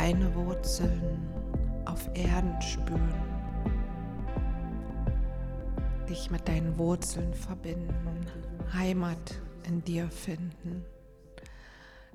deine 0.00 0.34
Wurzeln 0.34 1.28
auf 1.84 2.08
Erden 2.14 2.58
spüren. 2.62 3.12
Dich 6.08 6.30
mit 6.30 6.48
deinen 6.48 6.78
Wurzeln 6.78 7.34
verbinden, 7.34 8.26
Heimat 8.72 9.38
in 9.64 9.84
dir 9.84 10.10
finden. 10.10 10.86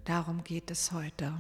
Darum 0.04 0.44
geht 0.44 0.72
es 0.72 0.94
heute. 0.94 1.32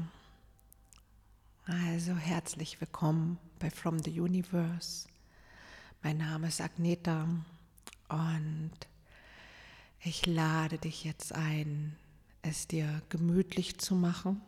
Also 1.65 2.15
herzlich 2.15 2.79
willkommen 2.79 3.39
bei 3.57 3.71
From 3.71 3.97
the 3.97 4.21
Universe. 4.21 5.07
Mein 6.03 6.19
Name 6.19 6.49
ist 6.49 6.61
Agneta 6.61 7.27
und 8.07 8.71
ich 9.99 10.27
lade 10.27 10.77
dich 10.77 11.05
jetzt 11.05 11.33
ein, 11.33 11.95
es 12.43 12.67
dir 12.67 13.01
gemütlich 13.09 13.79
zu 13.79 13.95
machen. 13.95 14.43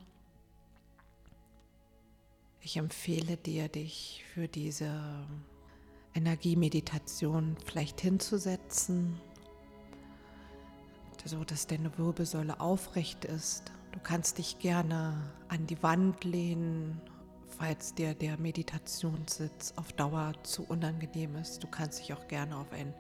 Ich 2.62 2.78
empfehle 2.78 3.38
dir, 3.38 3.70
dich 3.70 4.24
für 4.34 4.48
diese 4.48 4.92
Energiemeditation 6.14 7.56
vielleicht 7.66 8.02
hinzusetzen, 8.02 9.20
so 11.24 11.44
dass 11.44 11.68
deine 11.68 11.96
Wirbelsäule 11.98 12.60
aufrecht 12.60 13.26
ist. 13.26 13.72
Du 13.92 14.00
kannst 14.02 14.38
dich 14.38 14.60
gerne 14.60 15.32
an 15.48 15.68
die 15.68 15.82
Wand 15.84 16.24
lehnen, 16.24 17.02
falls 17.58 17.94
dir 17.94 18.14
der 18.14 18.38
Meditationssitz 18.38 19.74
auf 19.76 19.94
Dauer 19.94 20.34
zu 20.44 20.64
unangenehm 20.64 21.36
ist. 21.36 21.64
Du 21.64 21.68
kannst 21.68 22.00
dich 22.00 22.14
auch 22.14 22.28
gerne 22.28 22.58
auf 22.58 22.72
einen 22.72 22.94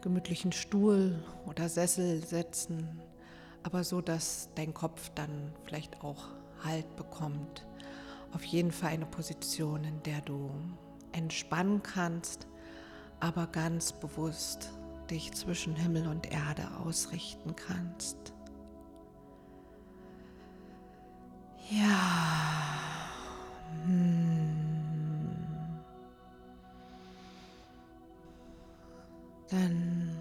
gemütlichen 0.00 0.52
Stuhl 0.52 1.22
oder 1.46 1.68
Sessel 1.68 2.24
setzen, 2.24 3.00
aber 3.62 3.84
so, 3.84 4.00
dass 4.00 4.48
dein 4.54 4.74
Kopf 4.74 5.10
dann 5.14 5.52
vielleicht 5.64 6.02
auch 6.02 6.28
Halt 6.64 6.96
bekommt. 6.96 7.66
Auf 8.32 8.44
jeden 8.44 8.72
Fall 8.72 8.90
eine 8.90 9.06
Position, 9.06 9.84
in 9.84 10.02
der 10.02 10.20
du 10.20 10.50
entspannen 11.12 11.82
kannst, 11.82 12.46
aber 13.20 13.46
ganz 13.46 13.92
bewusst 13.92 14.70
dich 15.10 15.32
zwischen 15.32 15.74
Himmel 15.74 16.06
und 16.06 16.30
Erde 16.32 16.68
ausrichten 16.84 17.54
kannst. 17.56 18.34
Ja. 21.70 23.08
Hm. 23.84 24.50
Dann 29.48 30.16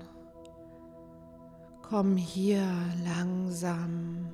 Komm 1.87 2.17
hier 2.17 2.67
langsam 3.03 4.33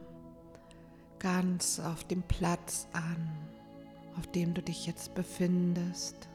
ganz 1.20 1.82
auf 1.82 2.06
dem 2.06 2.24
Platz 2.24 2.88
an, 2.94 3.30
auf 4.18 4.28
dem 4.28 4.54
du 4.54 4.62
dich 4.62 4.86
jetzt 4.86 5.14
befindest, 5.14 6.30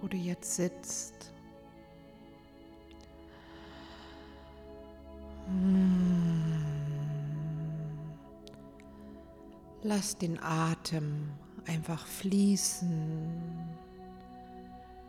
wo 0.00 0.08
du 0.08 0.16
jetzt 0.16 0.56
sitzt. 0.56 1.32
Hm. 5.46 6.64
Lass 9.82 10.16
den 10.16 10.40
Atem 10.40 11.30
einfach 11.66 12.06
fließen. 12.06 13.42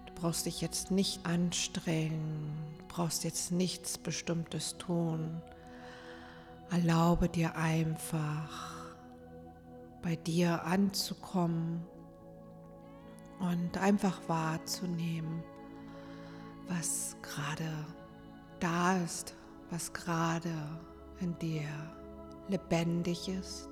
Du 0.06 0.14
brauchst 0.16 0.46
dich 0.46 0.62
jetzt 0.62 0.90
nicht 0.90 1.26
anstrengen, 1.26 2.52
du 2.80 2.86
brauchst 2.88 3.24
jetzt 3.24 3.52
nichts 3.52 3.98
Bestimmtes 3.98 4.78
tun. 4.78 5.42
Erlaube 6.72 7.30
dir 7.30 7.56
einfach 7.56 8.74
bei 10.02 10.16
dir 10.16 10.64
anzukommen 10.64 11.86
und 13.44 13.78
einfach 13.78 14.22
wahrzunehmen, 14.28 15.44
was 16.70 17.18
gerade 17.22 17.70
da 18.60 18.98
ist, 18.98 19.36
was 19.70 19.92
gerade 19.92 20.54
in 21.20 21.38
dir 21.40 21.68
lebendig 22.48 23.28
ist, 23.28 23.70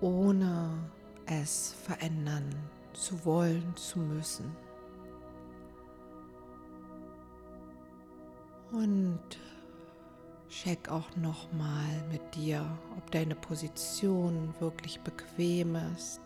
ohne 0.00 0.78
es 1.26 1.74
verändern 1.84 2.54
zu 2.92 3.24
wollen, 3.24 3.74
zu 3.76 3.98
müssen. 3.98 4.56
Und 8.70 9.20
check 10.48 10.88
auch 10.88 11.16
nochmal 11.16 12.04
mit 12.12 12.34
dir, 12.36 12.64
ob 12.96 13.10
deine 13.10 13.34
Position 13.34 14.54
wirklich 14.60 15.00
bequem 15.00 15.74
ist, 15.96 16.20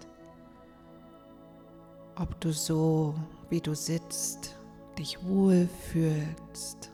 ob 2.17 2.41
du 2.41 2.53
so, 2.53 3.15
wie 3.51 3.61
du 3.61 3.75
sitzt, 3.75 4.57
dich 4.99 5.25
wohlfühlst 5.25 6.91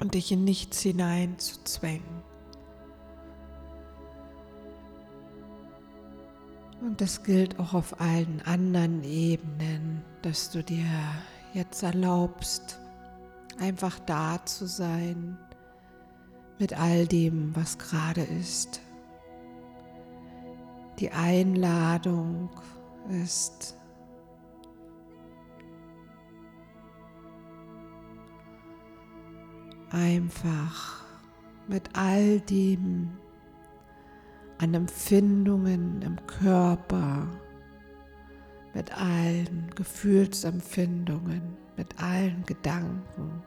und 0.00 0.14
dich 0.14 0.32
in 0.32 0.44
nichts 0.44 0.80
hinein 0.80 1.38
zu 1.38 1.62
zwängen. 1.64 2.22
Und 6.80 7.00
das 7.00 7.22
gilt 7.22 7.58
auch 7.58 7.74
auf 7.74 8.00
allen 8.00 8.40
anderen 8.46 9.04
Ebenen, 9.04 10.02
dass 10.22 10.50
du 10.50 10.64
dir 10.64 10.86
jetzt 11.52 11.82
erlaubst, 11.82 12.78
einfach 13.58 13.98
da 14.00 14.44
zu 14.46 14.66
sein 14.66 15.36
mit 16.58 16.78
all 16.78 17.06
dem, 17.06 17.54
was 17.54 17.76
gerade 17.76 18.22
ist. 18.22 18.80
Die 20.98 21.10
Einladung 21.10 22.50
ist. 23.08 23.76
Einfach 29.90 31.04
mit 31.66 31.88
all 31.94 32.40
dem, 32.40 33.10
an 34.58 34.74
Empfindungen 34.74 36.02
im 36.02 36.16
Körper, 36.26 37.26
mit 38.74 38.96
allen 38.96 39.70
Gefühlsempfindungen, 39.74 41.42
mit 41.76 42.00
allen 42.00 42.44
Gedanken, 42.44 43.42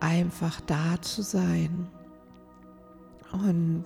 einfach 0.00 0.60
da 0.62 1.00
zu 1.00 1.22
sein 1.22 1.88
und 3.32 3.84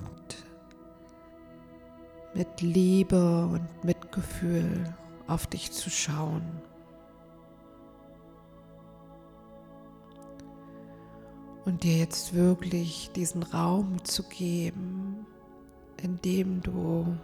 mit 2.34 2.60
Liebe 2.60 3.46
und 3.46 3.84
Mitgefühl 3.84 4.94
auf 5.26 5.46
dich 5.46 5.72
zu 5.72 5.90
schauen. 5.90 6.42
Und 11.64 11.82
dir 11.82 11.98
jetzt 11.98 12.34
wirklich 12.34 13.10
diesen 13.14 13.42
Raum 13.42 14.02
zu 14.04 14.22
geben, 14.22 15.26
in 16.02 16.20
dem 16.22 16.62
du 16.62 17.16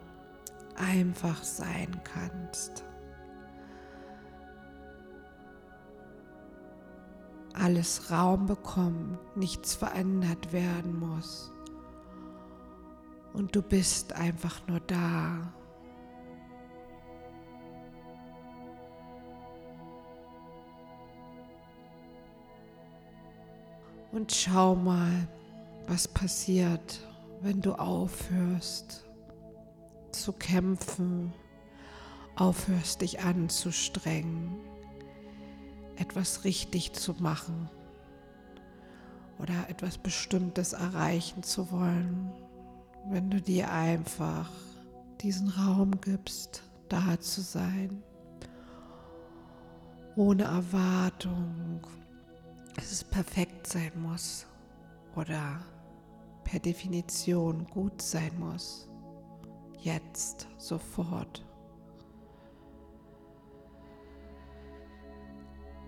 einfach 0.77 1.43
sein 1.43 2.01
kannst. 2.05 2.85
Alles 7.55 8.11
Raum 8.11 8.47
bekommt, 8.47 9.19
nichts 9.37 9.75
verändert 9.75 10.53
werden 10.53 10.99
muss. 10.99 11.54
Und 13.35 13.55
du 13.55 13.63
bist 13.63 14.13
einfach 14.13 14.67
nur 14.69 14.81
da. 14.81 15.53
Und 24.13 24.33
schau 24.33 24.77
mal, 24.77 25.27
was 25.89 26.07
passiert, 26.07 27.01
wenn 27.41 27.61
du 27.61 27.75
aufhörst 27.75 29.05
zu 30.13 30.33
kämpfen, 30.33 31.33
aufhörst 32.37 33.01
dich 33.01 33.21
anzustrengen, 33.21 34.57
etwas 35.97 36.45
richtig 36.45 36.93
zu 36.93 37.15
machen 37.15 37.69
oder 39.41 39.69
etwas 39.69 39.99
Bestimmtes 39.99 40.73
erreichen 40.73 41.43
zu 41.43 41.73
wollen, 41.73 42.33
wenn 43.09 43.31
du 43.31 43.41
dir 43.41 43.71
einfach 43.71 44.51
diesen 45.21 45.49
Raum 45.49 46.01
gibst, 46.01 46.63
da 46.89 47.19
zu 47.21 47.41
sein, 47.41 48.03
ohne 50.17 50.45
Erwartung, 50.45 51.87
dass 52.75 52.93
es 52.93 53.05
perfekt 53.05 53.67
sein 53.67 53.93
muss 53.97 54.47
oder 55.17 55.61
per 56.45 56.61
Definition 56.61 57.67
gut 57.67 58.01
sein 58.01 58.33
muss. 58.39 58.89
Jetzt, 59.81 60.47
sofort. 60.57 61.45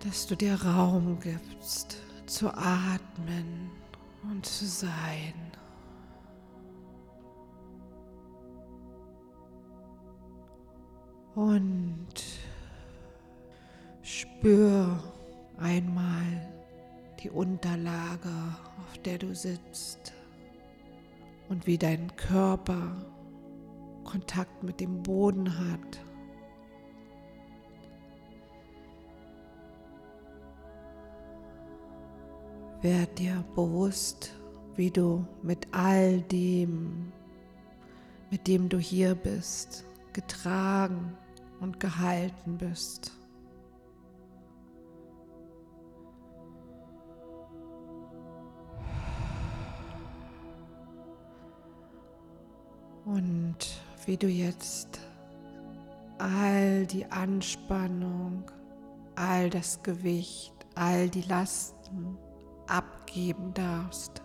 Dass 0.03 0.27
du 0.27 0.35
dir 0.35 0.61
Raum 0.61 1.19
gibst 1.19 1.97
zu 2.25 2.53
atmen 2.53 3.71
und 4.29 4.45
zu 4.45 4.65
sein. 4.65 5.33
Und 11.37 12.15
spür 14.01 15.03
einmal 15.59 16.51
die 17.21 17.29
Unterlage, 17.29 18.33
auf 18.79 18.97
der 19.05 19.19
du 19.19 19.35
sitzt 19.35 20.13
und 21.47 21.67
wie 21.67 21.77
dein 21.77 22.15
Körper 22.15 23.05
Kontakt 24.03 24.63
mit 24.63 24.79
dem 24.79 25.03
Boden 25.03 25.47
hat. 25.59 25.99
Werd 32.81 33.19
dir 33.19 33.45
bewusst, 33.53 34.33
wie 34.75 34.89
du 34.89 35.23
mit 35.43 35.67
all 35.71 36.21
dem, 36.21 37.11
mit 38.31 38.47
dem 38.47 38.69
du 38.69 38.79
hier 38.79 39.13
bist, 39.13 39.85
getragen 40.13 41.15
und 41.59 41.79
gehalten 41.79 42.57
bist. 42.57 43.11
Und 53.05 53.57
wie 54.05 54.17
du 54.17 54.27
jetzt 54.27 54.99
all 56.17 56.85
die 56.85 57.05
Anspannung, 57.05 58.43
all 59.15 59.49
das 59.49 59.81
Gewicht, 59.81 60.53
all 60.75 61.09
die 61.09 61.21
Lasten 61.21 62.17
abgeben 62.67 63.53
darfst, 63.53 64.21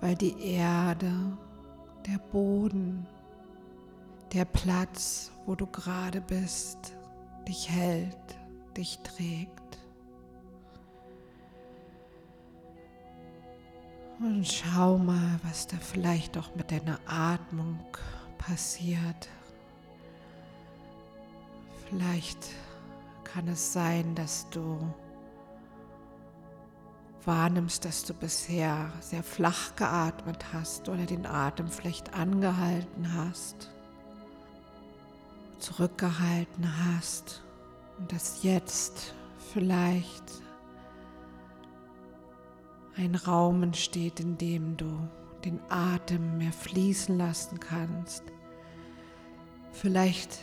weil 0.00 0.16
die 0.16 0.36
Erde, 0.40 1.38
der 2.06 2.18
Boden, 2.32 3.06
der 4.36 4.44
Platz, 4.44 5.30
wo 5.46 5.54
du 5.54 5.66
gerade 5.66 6.20
bist, 6.20 6.92
dich 7.48 7.70
hält, 7.70 8.36
dich 8.76 8.98
trägt. 8.98 9.78
Und 14.20 14.46
schau 14.46 14.98
mal, 14.98 15.40
was 15.42 15.66
da 15.68 15.78
vielleicht 15.78 16.36
auch 16.36 16.54
mit 16.54 16.70
deiner 16.70 16.98
Atmung 17.06 17.78
passiert. 18.36 19.30
Vielleicht 21.88 22.50
kann 23.24 23.48
es 23.48 23.72
sein, 23.72 24.14
dass 24.16 24.50
du 24.50 24.78
wahrnimmst, 27.24 27.86
dass 27.86 28.04
du 28.04 28.12
bisher 28.12 28.92
sehr 29.00 29.22
flach 29.22 29.74
geatmet 29.76 30.52
hast 30.52 30.90
oder 30.90 31.06
den 31.06 31.24
Atem 31.24 31.68
vielleicht 31.68 32.12
angehalten 32.12 33.14
hast, 33.14 33.70
zurückgehalten 35.58 36.66
hast 36.86 37.42
und 37.98 38.12
dass 38.12 38.42
jetzt 38.42 39.14
vielleicht 39.52 40.42
ein 42.96 43.14
Raum 43.14 43.62
entsteht, 43.62 44.20
in 44.20 44.38
dem 44.38 44.76
du 44.76 45.08
den 45.44 45.60
Atem 45.68 46.38
mehr 46.38 46.52
fließen 46.52 47.16
lassen 47.16 47.60
kannst. 47.60 48.22
Vielleicht 49.72 50.38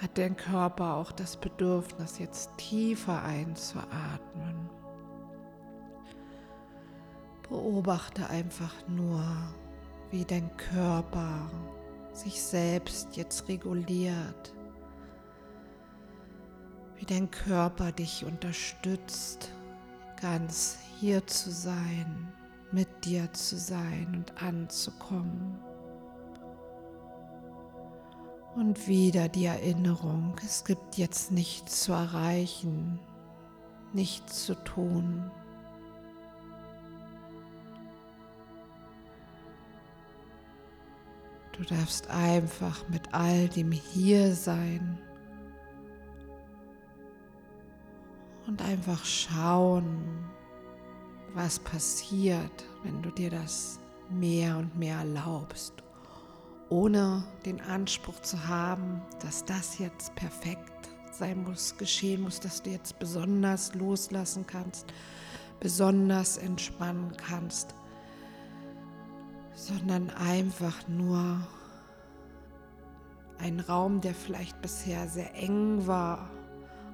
hat 0.00 0.18
dein 0.18 0.36
Körper 0.36 0.94
auch 0.94 1.12
das 1.12 1.36
Bedürfnis, 1.36 2.18
jetzt 2.18 2.50
tiefer 2.58 3.22
einzuatmen. 3.22 4.68
Beobachte 7.48 8.28
einfach 8.28 8.74
nur, 8.88 9.22
wie 10.10 10.24
dein 10.24 10.54
Körper 10.56 11.50
sich 12.16 12.42
selbst 12.42 13.16
jetzt 13.16 13.48
reguliert, 13.48 14.54
wie 16.96 17.04
dein 17.04 17.30
Körper 17.30 17.92
dich 17.92 18.24
unterstützt, 18.24 19.52
ganz 20.20 20.78
hier 20.98 21.26
zu 21.26 21.50
sein, 21.50 22.32
mit 22.72 23.04
dir 23.04 23.32
zu 23.32 23.56
sein 23.56 24.14
und 24.16 24.42
anzukommen. 24.42 25.58
Und 28.54 28.88
wieder 28.88 29.28
die 29.28 29.44
Erinnerung, 29.44 30.34
es 30.42 30.64
gibt 30.64 30.96
jetzt 30.96 31.30
nichts 31.30 31.82
zu 31.82 31.92
erreichen, 31.92 32.98
nichts 33.92 34.46
zu 34.46 34.54
tun. 34.64 35.30
Du 41.56 41.64
darfst 41.64 42.10
einfach 42.10 42.86
mit 42.88 43.14
all 43.14 43.48
dem 43.48 43.72
hier 43.72 44.34
sein 44.34 44.98
und 48.46 48.60
einfach 48.60 49.04
schauen, 49.04 50.28
was 51.34 51.58
passiert, 51.58 52.64
wenn 52.82 53.00
du 53.00 53.10
dir 53.10 53.30
das 53.30 53.80
mehr 54.10 54.58
und 54.58 54.76
mehr 54.76 54.98
erlaubst, 54.98 55.72
ohne 56.68 57.24
den 57.44 57.60
Anspruch 57.60 58.20
zu 58.20 58.46
haben, 58.46 59.00
dass 59.20 59.44
das 59.44 59.78
jetzt 59.78 60.14
perfekt 60.14 60.90
sein 61.10 61.42
muss, 61.42 61.76
geschehen 61.78 62.20
muss, 62.22 62.38
dass 62.38 62.62
du 62.62 62.70
jetzt 62.70 62.98
besonders 62.98 63.74
loslassen 63.74 64.46
kannst, 64.46 64.92
besonders 65.58 66.36
entspannen 66.36 67.12
kannst, 67.16 67.74
sondern 69.56 70.10
einfach 70.10 70.86
nur 70.86 71.40
ein 73.38 73.58
Raum, 73.58 74.00
der 74.00 74.14
vielleicht 74.14 74.60
bisher 74.62 75.08
sehr 75.08 75.34
eng 75.34 75.86
war, 75.86 76.30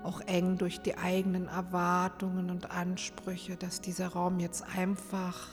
auch 0.04 0.20
eng 0.22 0.58
durch 0.58 0.80
die 0.80 0.96
eigenen 0.96 1.48
Erwartungen 1.48 2.50
und 2.50 2.70
Ansprüche, 2.70 3.56
dass 3.56 3.80
dieser 3.80 4.08
Raum 4.08 4.38
jetzt 4.38 4.64
einfach 4.76 5.48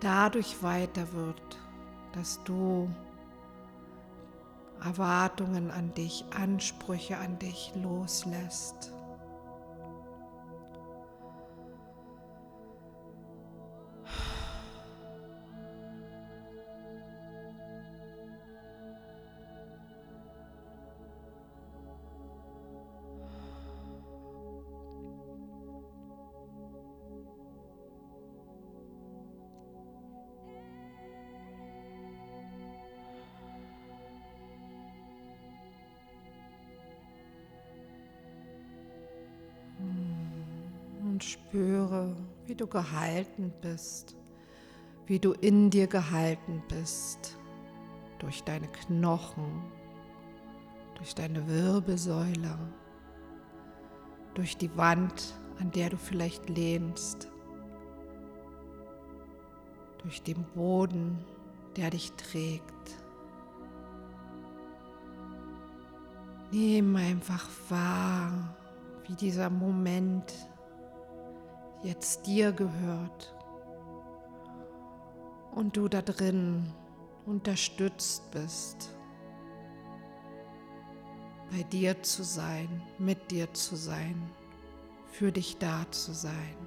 dadurch 0.00 0.62
weiter 0.62 1.12
wird, 1.12 1.58
dass 2.12 2.42
du 2.44 2.88
Erwartungen 4.82 5.70
an 5.70 5.92
dich, 5.94 6.24
Ansprüche 6.36 7.16
an 7.18 7.38
dich 7.38 7.72
loslässt. 7.82 8.92
Spüre, 41.48 42.16
wie 42.46 42.54
du 42.54 42.66
gehalten 42.66 43.52
bist, 43.60 44.16
wie 45.06 45.18
du 45.18 45.32
in 45.32 45.70
dir 45.70 45.86
gehalten 45.86 46.62
bist, 46.68 47.38
durch 48.18 48.42
deine 48.42 48.66
Knochen, 48.68 49.62
durch 50.96 51.14
deine 51.14 51.46
Wirbelsäule, 51.46 52.58
durch 54.34 54.56
die 54.56 54.76
Wand, 54.76 55.38
an 55.60 55.70
der 55.70 55.90
du 55.90 55.96
vielleicht 55.96 56.48
lehnst, 56.48 57.30
durch 59.98 60.22
den 60.22 60.44
Boden, 60.54 61.18
der 61.76 61.90
dich 61.90 62.12
trägt. 62.12 62.64
Nimm 66.50 66.96
einfach 66.96 67.48
wahr, 67.68 68.56
wie 69.06 69.14
dieser 69.14 69.50
Moment 69.50 70.32
jetzt 71.82 72.26
dir 72.26 72.52
gehört 72.52 73.34
und 75.54 75.76
du 75.76 75.88
da 75.88 76.02
drin 76.02 76.72
unterstützt 77.24 78.30
bist, 78.30 78.90
bei 81.50 81.62
dir 81.64 82.02
zu 82.02 82.22
sein, 82.22 82.82
mit 82.98 83.30
dir 83.30 83.52
zu 83.54 83.76
sein, 83.76 84.30
für 85.12 85.32
dich 85.32 85.58
da 85.58 85.90
zu 85.90 86.12
sein. 86.12 86.65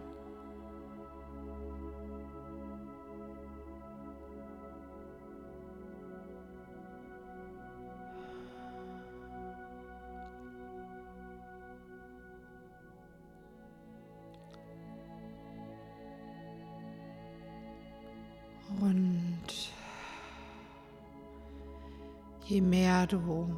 Je 22.50 22.62
mehr 22.62 23.06
du 23.06 23.56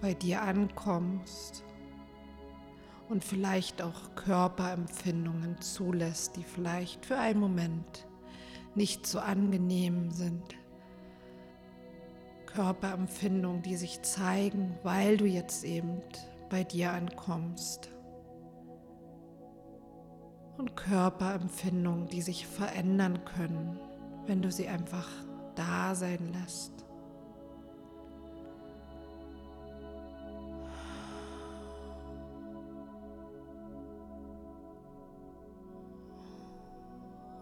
bei 0.00 0.12
dir 0.12 0.42
ankommst 0.42 1.64
und 3.08 3.24
vielleicht 3.24 3.82
auch 3.82 4.16
Körperempfindungen 4.16 5.60
zulässt, 5.60 6.36
die 6.36 6.42
vielleicht 6.42 7.06
für 7.06 7.16
einen 7.16 7.38
Moment 7.38 8.08
nicht 8.74 9.06
so 9.06 9.20
angenehm 9.20 10.10
sind. 10.10 10.56
Körperempfindungen, 12.46 13.62
die 13.62 13.76
sich 13.76 14.02
zeigen, 14.02 14.76
weil 14.82 15.16
du 15.16 15.26
jetzt 15.26 15.64
eben 15.64 16.00
bei 16.50 16.64
dir 16.64 16.92
ankommst. 16.92 17.90
Und 20.58 20.74
Körperempfindungen, 20.74 22.08
die 22.08 22.22
sich 22.22 22.46
verändern 22.46 23.24
können, 23.24 23.78
wenn 24.26 24.42
du 24.42 24.50
sie 24.50 24.68
einfach 24.68 25.08
da 25.54 25.94
sein 25.94 26.32
lässt. 26.32 26.72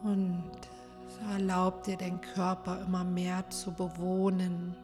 Und 0.05 0.51
so 1.09 1.33
erlaubt 1.33 1.87
dir 1.87 1.97
den 1.97 2.21
Körper 2.21 2.83
immer 2.83 3.05
mehr 3.05 3.49
zu 3.49 3.73
bewohnen, 3.73 4.77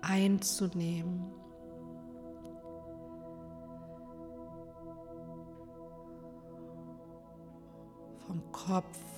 einzunehmen. 0.00 1.30
Vom 8.26 8.40
Kopf 8.52 9.13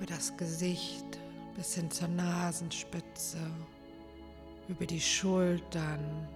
über 0.00 0.14
das 0.14 0.34
Gesicht 0.38 1.20
bis 1.54 1.74
hin 1.74 1.90
zur 1.90 2.08
Nasenspitze, 2.08 3.36
über 4.66 4.86
die 4.86 5.00
Schultern, 5.00 6.26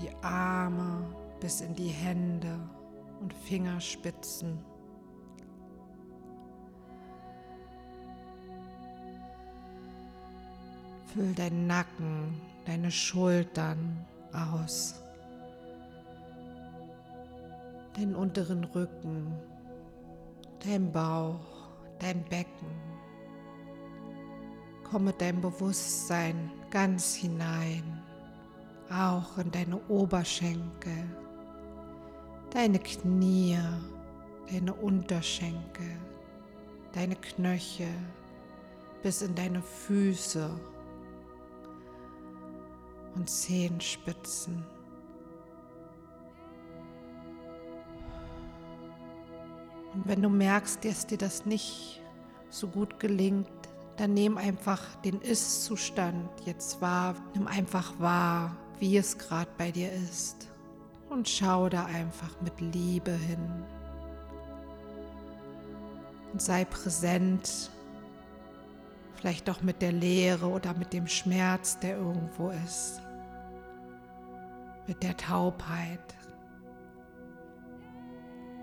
die 0.00 0.10
Arme 0.24 1.04
bis 1.38 1.60
in 1.60 1.72
die 1.76 1.88
Hände 1.88 2.58
und 3.20 3.32
Fingerspitzen. 3.32 4.58
Füll 11.14 11.32
deinen 11.34 11.68
Nacken, 11.68 12.40
deine 12.64 12.90
Schultern 12.90 14.04
aus, 14.32 15.00
deinen 17.94 18.16
unteren 18.16 18.64
Rücken, 18.64 19.32
dein 20.66 20.90
Bauch, 20.90 21.68
dein 22.00 22.24
Becken. 22.24 22.92
Komm 24.92 25.04
mit 25.04 25.22
deinem 25.22 25.40
Bewusstsein 25.40 26.50
ganz 26.68 27.14
hinein, 27.14 28.02
auch 28.90 29.38
in 29.38 29.50
deine 29.50 29.80
Oberschenkel, 29.88 31.08
deine 32.50 32.78
Knie, 32.78 33.58
deine 34.50 34.74
Unterschenkel, 34.74 35.96
deine 36.92 37.16
Knöchel 37.16 37.88
bis 39.02 39.22
in 39.22 39.34
deine 39.34 39.62
Füße 39.62 40.50
und 43.14 43.30
Zehenspitzen. 43.30 44.62
Und 49.94 50.06
wenn 50.06 50.20
du 50.20 50.28
merkst, 50.28 50.84
dass 50.84 51.06
dir 51.06 51.16
das 51.16 51.46
nicht 51.46 52.02
so 52.50 52.68
gut 52.68 53.00
gelingt, 53.00 53.61
dann 53.96 54.14
nimm 54.14 54.38
einfach 54.38 54.82
den 55.04 55.20
Ist-Zustand 55.20 56.28
jetzt 56.44 56.80
wahr. 56.80 57.14
Nimm 57.34 57.46
einfach 57.46 57.98
wahr, 57.98 58.56
wie 58.78 58.96
es 58.96 59.18
gerade 59.18 59.50
bei 59.58 59.70
dir 59.70 59.92
ist. 59.92 60.48
Und 61.10 61.28
schau 61.28 61.68
da 61.68 61.84
einfach 61.84 62.40
mit 62.40 62.60
Liebe 62.60 63.12
hin. 63.12 63.64
Und 66.32 66.40
sei 66.40 66.64
präsent, 66.64 67.70
vielleicht 69.16 69.50
auch 69.50 69.60
mit 69.60 69.82
der 69.82 69.92
Leere 69.92 70.46
oder 70.46 70.72
mit 70.74 70.92
dem 70.92 71.06
Schmerz, 71.06 71.78
der 71.78 71.98
irgendwo 71.98 72.50
ist 72.64 73.02
mit 74.86 75.02
der 75.02 75.16
Taubheit 75.16 76.00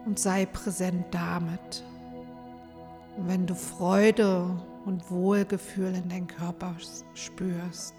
und 0.06 0.20
sei 0.20 0.46
präsent 0.46 1.06
damit. 1.12 1.84
Und 3.18 3.28
wenn 3.28 3.46
du 3.46 3.56
Freude 3.56 4.60
und 4.90 5.10
Wohlgefühl 5.10 5.96
in 5.96 6.10
deinem 6.10 6.28
Körper 6.28 6.76
spürst, 7.14 7.96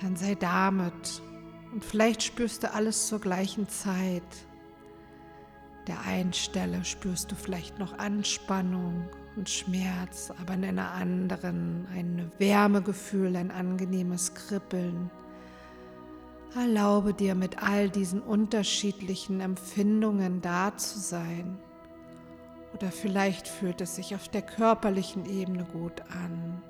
dann 0.00 0.16
sei 0.16 0.34
damit. 0.34 1.22
Und 1.72 1.84
vielleicht 1.84 2.22
spürst 2.22 2.62
du 2.62 2.72
alles 2.72 3.08
zur 3.08 3.20
gleichen 3.20 3.68
Zeit. 3.68 4.22
Der 5.86 6.00
einen 6.02 6.32
Stelle 6.32 6.84
spürst 6.84 7.30
du 7.30 7.34
vielleicht 7.34 7.78
noch 7.78 7.98
Anspannung 7.98 9.08
und 9.36 9.50
Schmerz, 9.50 10.32
aber 10.40 10.54
in 10.54 10.64
einer 10.64 10.92
anderen 10.92 11.86
ein 11.92 12.32
Wärmegefühl, 12.38 13.36
ein 13.36 13.50
angenehmes 13.50 14.32
Kribbeln 14.34 15.10
Erlaube 16.56 17.12
dir 17.12 17.34
mit 17.34 17.62
all 17.62 17.90
diesen 17.90 18.22
unterschiedlichen 18.22 19.40
Empfindungen 19.40 20.40
da 20.40 20.74
zu 20.74 20.98
sein. 20.98 21.58
Oder 22.76 22.92
vielleicht 22.92 23.48
fühlt 23.48 23.80
es 23.80 23.96
sich 23.96 24.14
auf 24.14 24.28
der 24.28 24.42
körperlichen 24.42 25.24
Ebene 25.24 25.64
gut 25.64 26.02
an, 26.10 26.62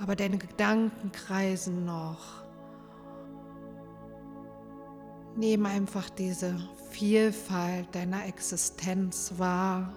aber 0.00 0.16
deine 0.16 0.36
Gedanken 0.36 1.12
kreisen 1.12 1.84
noch. 1.84 2.42
Nimm 5.36 5.64
einfach 5.64 6.10
diese 6.10 6.58
Vielfalt 6.90 7.94
deiner 7.94 8.26
Existenz 8.26 9.34
wahr 9.36 9.92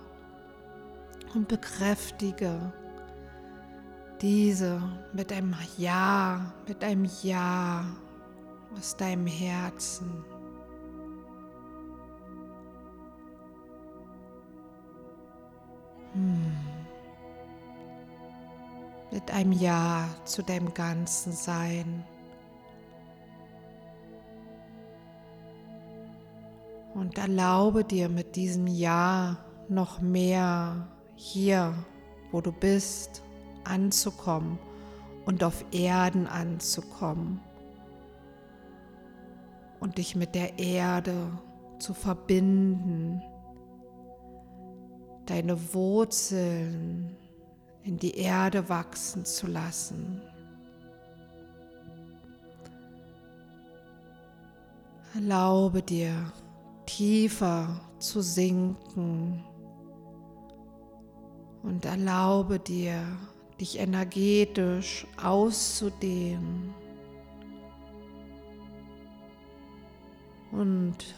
und 1.33 1.47
bekräftige 1.47 2.71
diese 4.21 4.79
mit 5.13 5.33
einem 5.33 5.55
Ja, 5.79 6.53
mit 6.67 6.83
einem 6.83 7.09
Ja 7.23 7.83
aus 8.77 8.95
deinem 8.95 9.25
Herzen. 9.25 10.23
Mit 19.11 19.31
einem 19.31 19.51
Ja 19.51 20.07
zu 20.25 20.43
deinem 20.43 20.73
ganzen 20.73 21.33
Sein. 21.33 22.03
Und 26.93 27.17
erlaube 27.17 27.83
dir 27.83 28.09
mit 28.09 28.35
diesem 28.35 28.67
Ja 28.67 29.37
noch 29.69 30.01
mehr 30.01 30.87
hier, 31.15 31.73
wo 32.31 32.41
du 32.41 32.51
bist, 32.51 33.23
anzukommen 33.63 34.57
und 35.25 35.43
auf 35.43 35.63
Erden 35.71 36.27
anzukommen 36.27 37.39
und 39.79 39.97
dich 39.97 40.15
mit 40.15 40.35
der 40.35 40.59
Erde 40.59 41.31
zu 41.77 41.93
verbinden, 41.93 43.21
deine 45.29 45.73
Wurzeln 45.73 47.15
in 47.83 47.97
die 47.97 48.15
Erde 48.15 48.67
wachsen 48.69 49.25
zu 49.25 49.47
lassen. 49.47 50.21
Erlaube 55.15 55.81
dir 55.81 56.13
tiefer 56.85 57.79
zu 57.99 58.21
sinken 58.21 59.43
und 61.63 61.85
erlaube 61.85 62.59
dir, 62.59 63.03
dich 63.59 63.79
energetisch 63.79 65.05
auszudehnen. 65.21 66.73
und 70.51 71.15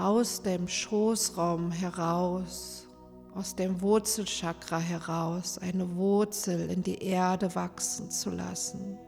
aus 0.00 0.42
dem 0.42 0.68
Schoßraum 0.68 1.72
heraus, 1.72 2.86
aus 3.34 3.54
dem 3.54 3.80
Wurzelchakra 3.80 4.78
heraus, 4.78 5.58
eine 5.58 5.96
Wurzel 5.96 6.70
in 6.70 6.82
die 6.82 7.02
Erde 7.02 7.54
wachsen 7.54 8.10
zu 8.10 8.30
lassen. 8.30 8.98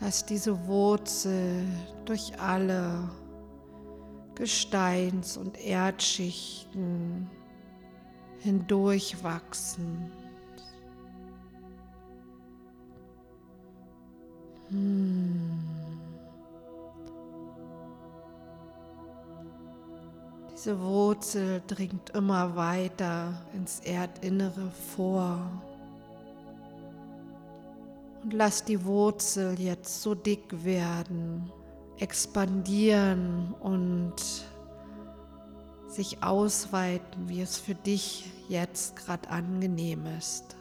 Lass 0.00 0.26
diese 0.26 0.66
Wurzel 0.66 1.64
durch 2.04 2.38
alle 2.38 3.08
Gesteins- 4.34 5.36
und 5.36 5.58
Erdschichten 5.64 7.30
hindurchwachsen. 8.38 10.10
Hm. 14.68 15.62
Diese 20.50 20.80
Wurzel 20.80 21.60
dringt 21.66 22.10
immer 22.10 22.54
weiter 22.54 23.34
ins 23.52 23.80
Erdinnere 23.80 24.70
vor. 24.94 25.40
Und 28.22 28.32
lass 28.32 28.64
die 28.64 28.84
Wurzel 28.84 29.58
jetzt 29.58 30.02
so 30.02 30.14
dick 30.14 30.64
werden, 30.64 31.50
expandieren 32.02 33.54
und 33.60 34.14
sich 35.86 36.22
ausweiten, 36.22 37.28
wie 37.28 37.40
es 37.40 37.58
für 37.58 37.76
dich 37.76 38.28
jetzt 38.48 38.96
gerade 38.96 39.30
angenehm 39.30 40.06
ist. 40.18 40.56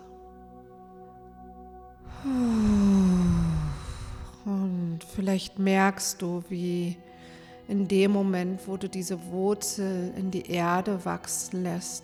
Und 4.45 4.99
vielleicht 5.15 5.57
merkst 5.57 6.21
du, 6.21 6.43
wie 6.49 6.95
in 7.67 7.87
dem 7.87 8.11
Moment, 8.11 8.67
wo 8.67 8.77
du 8.77 8.87
diese 8.87 9.25
Wurzel 9.31 10.13
in 10.15 10.29
die 10.29 10.45
Erde 10.47 11.03
wachsen 11.05 11.63
lässt, 11.63 12.03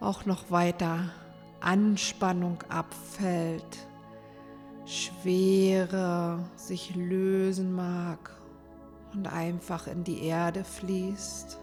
auch 0.00 0.24
noch 0.24 0.50
weiter 0.50 1.10
Anspannung 1.60 2.62
abfällt, 2.70 3.86
Schwere 4.86 6.44
sich 6.56 6.94
lösen 6.94 7.74
mag 7.74 8.30
und 9.14 9.26
einfach 9.26 9.86
in 9.86 10.04
die 10.04 10.22
Erde 10.24 10.64
fließt. 10.64 11.58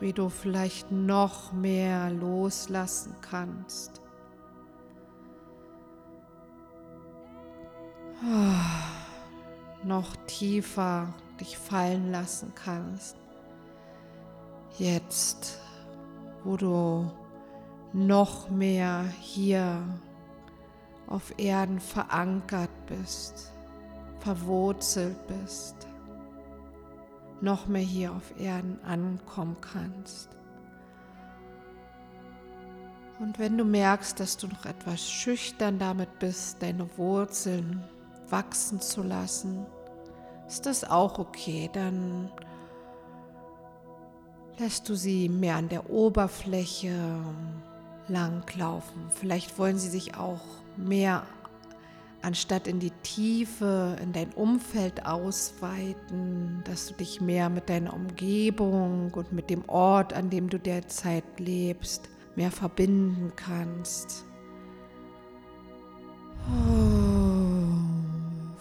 Wie 0.00 0.12
du 0.12 0.28
vielleicht 0.28 0.90
noch 0.90 1.52
mehr 1.52 2.10
loslassen 2.10 3.14
kannst. 3.20 4.00
noch 9.82 10.14
tiefer 10.26 11.12
dich 11.40 11.56
fallen 11.56 12.10
lassen 12.10 12.52
kannst. 12.54 13.19
Jetzt, 14.80 15.58
wo 16.42 16.56
du 16.56 17.12
noch 17.92 18.48
mehr 18.48 19.04
hier 19.20 19.82
auf 21.06 21.38
Erden 21.38 21.78
verankert 21.80 22.70
bist, 22.86 23.52
verwurzelt 24.20 25.18
bist, 25.26 25.86
noch 27.42 27.66
mehr 27.66 27.82
hier 27.82 28.12
auf 28.12 28.40
Erden 28.40 28.82
ankommen 28.82 29.58
kannst. 29.60 30.30
Und 33.18 33.38
wenn 33.38 33.58
du 33.58 33.66
merkst, 33.66 34.18
dass 34.18 34.38
du 34.38 34.46
noch 34.46 34.64
etwas 34.64 35.10
schüchtern 35.10 35.78
damit 35.78 36.18
bist, 36.20 36.62
deine 36.62 36.88
Wurzeln 36.96 37.84
wachsen 38.30 38.80
zu 38.80 39.02
lassen, 39.02 39.66
ist 40.48 40.64
das 40.64 40.84
auch 40.84 41.18
okay. 41.18 41.68
Dann 41.70 42.30
lässt 44.60 44.88
du 44.90 44.94
sie 44.94 45.30
mehr 45.30 45.56
an 45.56 45.70
der 45.70 45.88
Oberfläche 45.88 46.94
langlaufen. 48.08 49.06
Vielleicht 49.08 49.58
wollen 49.58 49.78
sie 49.78 49.88
sich 49.88 50.16
auch 50.16 50.42
mehr 50.76 51.22
anstatt 52.20 52.66
in 52.66 52.78
die 52.78 52.92
Tiefe, 53.02 53.96
in 54.02 54.12
dein 54.12 54.30
Umfeld 54.32 55.06
ausweiten, 55.06 56.62
dass 56.64 56.88
du 56.88 56.94
dich 56.94 57.22
mehr 57.22 57.48
mit 57.48 57.70
deiner 57.70 57.94
Umgebung 57.94 59.10
und 59.14 59.32
mit 59.32 59.48
dem 59.48 59.66
Ort, 59.66 60.12
an 60.12 60.28
dem 60.28 60.50
du 60.50 60.58
derzeit 60.58 61.24
lebst, 61.38 62.10
mehr 62.36 62.50
verbinden 62.50 63.32
kannst. 63.36 64.26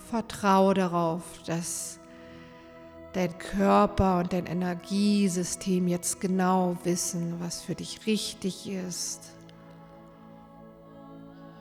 Vertraue 0.10 0.74
darauf, 0.74 1.24
dass 1.46 1.99
dein 3.14 3.38
Körper 3.38 4.20
und 4.20 4.34
dein 4.34 4.46
Energiesystem 4.46 5.88
jetzt 5.88 6.22
genau 6.22 6.78
wissen, 6.84 7.36
was 7.40 7.62
für 7.62 7.76
dich 7.76 8.06
richtig 8.06 8.70
ist 8.70 9.34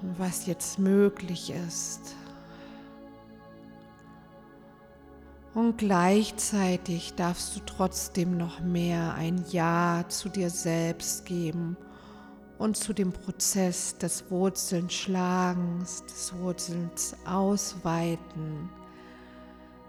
und 0.03 0.19
was 0.19 0.47
jetzt 0.47 0.79
möglich 0.79 1.51
ist. 1.51 2.15
Und 5.55 5.79
gleichzeitig 5.79 7.15
darfst 7.15 7.57
du 7.57 7.61
trotzdem 7.61 8.37
noch 8.37 8.61
mehr 8.61 9.15
ein 9.15 9.45
Ja 9.51 10.05
zu 10.09 10.29
dir 10.29 10.51
selbst 10.51 11.25
geben 11.25 11.77
und 12.59 12.77
zu 12.77 12.93
dem 12.93 13.13
Prozess 13.13 13.97
des 13.99 14.31
Wurzelnschlagens, 14.31 16.05
des 16.05 16.33
Wurzelns 16.39 17.17
ausweiten. 17.25 18.69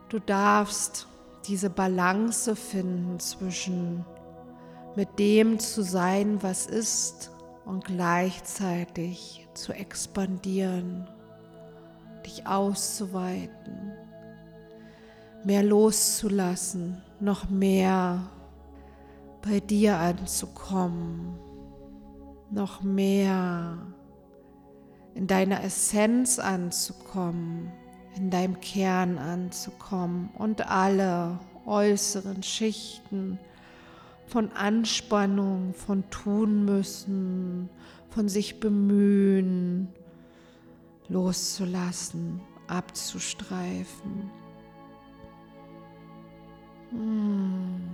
Du 0.07 0.19
darfst 0.19 1.07
diese 1.49 1.69
Balance 1.69 2.55
finden 2.55 3.19
zwischen 3.19 4.05
mit 4.95 5.19
dem 5.19 5.59
zu 5.59 5.83
sein, 5.83 6.41
was 6.41 6.65
ist, 6.65 7.31
und 7.65 7.85
gleichzeitig 7.85 9.47
zu 9.53 9.73
expandieren, 9.73 11.07
dich 12.25 12.47
auszuweiten, 12.47 13.93
mehr 15.43 15.61
loszulassen, 15.61 17.03
noch 17.19 17.49
mehr 17.49 18.21
bei 19.41 19.59
dir 19.59 19.97
anzukommen 19.97 21.37
noch 22.51 22.81
mehr 22.81 23.77
in 25.13 25.27
deiner 25.27 25.63
Essenz 25.63 26.39
anzukommen, 26.39 27.71
in 28.15 28.29
deinem 28.29 28.59
Kern 28.59 29.17
anzukommen 29.17 30.29
und 30.37 30.69
alle 30.69 31.39
äußeren 31.65 32.43
Schichten 32.43 33.39
von 34.25 34.51
Anspannung, 34.51 35.73
von 35.73 36.09
tun 36.09 36.65
müssen, 36.65 37.69
von 38.09 38.29
sich 38.29 38.59
bemühen, 38.59 39.89
loszulassen, 41.07 42.41
abzustreifen. 42.67 44.29
Hmm. 46.91 47.88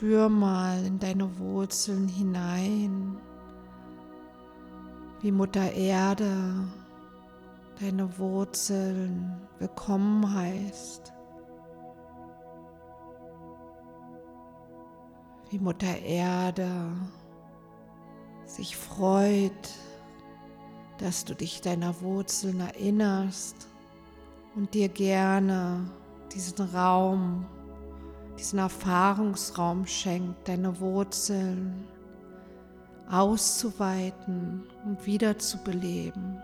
Spür 0.00 0.30
mal 0.30 0.82
in 0.86 0.98
deine 0.98 1.38
Wurzeln 1.38 2.08
hinein, 2.08 3.18
wie 5.20 5.30
Mutter 5.30 5.74
Erde 5.74 6.66
deine 7.78 8.16
Wurzeln 8.16 9.46
willkommen 9.58 10.34
heißt. 10.34 11.12
Wie 15.50 15.58
Mutter 15.58 15.98
Erde 15.98 16.70
sich 18.46 18.78
freut, 18.78 19.68
dass 20.96 21.26
du 21.26 21.34
dich 21.34 21.60
deiner 21.60 22.00
Wurzeln 22.00 22.60
erinnerst 22.60 23.68
und 24.56 24.72
dir 24.72 24.88
gerne 24.88 25.90
diesen 26.32 26.64
Raum, 26.74 27.44
diesen 28.40 28.58
Erfahrungsraum 28.58 29.86
schenkt, 29.86 30.48
deine 30.48 30.80
Wurzeln 30.80 31.86
auszuweiten 33.10 34.62
und 34.86 35.04
wieder 35.04 35.38
zu 35.38 35.58
beleben. 35.58 36.40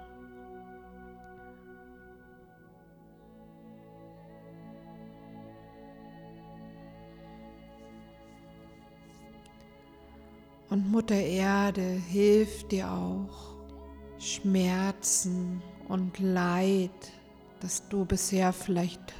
Und 10.69 10.91
Mutter 10.91 11.15
Erde 11.15 11.81
hilft 11.81 12.73
dir 12.73 12.91
auch, 12.91 13.57
Schmerzen 14.19 15.63
und 15.89 16.19
Leid 16.19 16.91
dass 17.61 17.89
du 17.89 18.05
bisher 18.05 18.53
vielleicht 18.53 19.15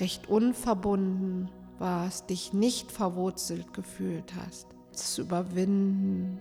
recht 0.00 0.28
unverbunden 0.28 1.48
warst, 1.78 2.30
dich 2.30 2.52
nicht 2.52 2.90
verwurzelt 2.90 3.72
gefühlt 3.72 4.34
hast, 4.34 4.66
zu 4.92 5.22
überwinden, 5.22 6.40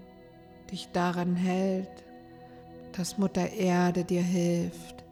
dich 0.71 0.89
daran 0.91 1.35
hält, 1.35 2.05
dass 2.93 3.17
Mutter 3.17 3.51
Erde 3.51 4.03
dir 4.03 4.21
hilft, 4.21 5.03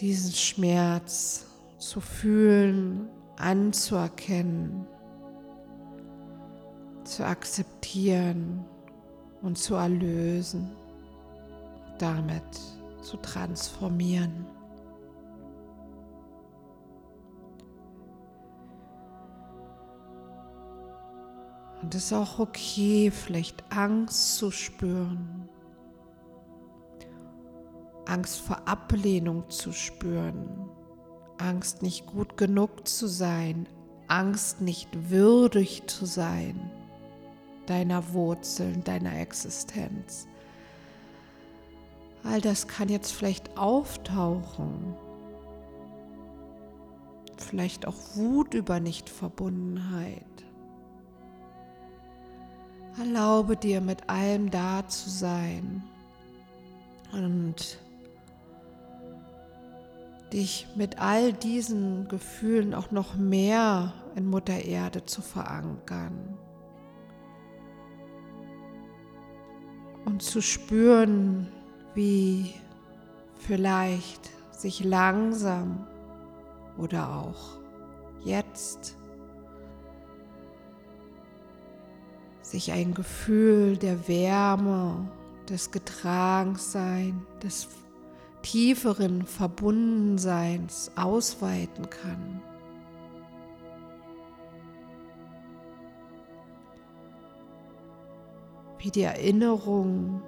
diesen 0.00 0.32
Schmerz 0.32 1.46
zu 1.78 2.00
fühlen, 2.00 3.08
anzuerkennen, 3.36 4.86
zu 7.04 7.24
akzeptieren 7.24 8.64
und 9.42 9.58
zu 9.58 9.74
erlösen, 9.74 10.70
damit 11.98 12.42
zu 13.02 13.16
transformieren. 13.18 14.46
Und 21.84 21.94
es 21.94 22.04
ist 22.04 22.12
auch 22.14 22.38
okay, 22.38 23.10
vielleicht 23.10 23.62
Angst 23.70 24.36
zu 24.38 24.50
spüren. 24.50 25.46
Angst 28.06 28.40
vor 28.40 28.66
Ablehnung 28.66 29.50
zu 29.50 29.70
spüren. 29.70 30.70
Angst 31.36 31.82
nicht 31.82 32.06
gut 32.06 32.38
genug 32.38 32.88
zu 32.88 33.06
sein. 33.06 33.68
Angst 34.08 34.62
nicht 34.62 35.10
würdig 35.10 35.86
zu 35.86 36.06
sein 36.06 36.70
deiner 37.66 38.14
Wurzeln, 38.14 38.82
deiner 38.82 39.20
Existenz. 39.20 40.26
All 42.22 42.40
das 42.40 42.66
kann 42.66 42.88
jetzt 42.88 43.12
vielleicht 43.12 43.58
auftauchen. 43.58 44.94
Vielleicht 47.36 47.86
auch 47.86 48.16
Wut 48.16 48.54
über 48.54 48.80
Nichtverbundenheit. 48.80 50.43
Erlaube 52.98 53.56
dir 53.56 53.80
mit 53.80 54.08
allem 54.08 54.50
da 54.50 54.86
zu 54.86 55.10
sein 55.10 55.82
und 57.12 57.78
dich 60.32 60.66
mit 60.76 61.00
all 61.00 61.32
diesen 61.32 62.08
Gefühlen 62.08 62.74
auch 62.74 62.90
noch 62.90 63.14
mehr 63.16 63.92
in 64.14 64.26
Mutter 64.26 64.64
Erde 64.64 65.04
zu 65.04 65.22
verankern. 65.22 66.38
Und 70.04 70.22
zu 70.22 70.40
spüren, 70.40 71.48
wie 71.94 72.54
vielleicht 73.38 74.30
sich 74.52 74.84
langsam 74.84 75.86
oder 76.78 77.16
auch 77.16 77.58
jetzt 78.24 78.96
sich 82.54 82.70
ein 82.70 82.94
Gefühl 82.94 83.76
der 83.76 84.06
Wärme, 84.06 85.08
des 85.48 85.72
Getragenseins, 85.72 87.16
des 87.42 87.66
tieferen 88.42 89.26
Verbundenseins 89.26 90.92
ausweiten 90.94 91.90
kann. 91.90 92.40
Wie 98.78 98.92
die 98.92 99.02
Erinnerung 99.02 100.22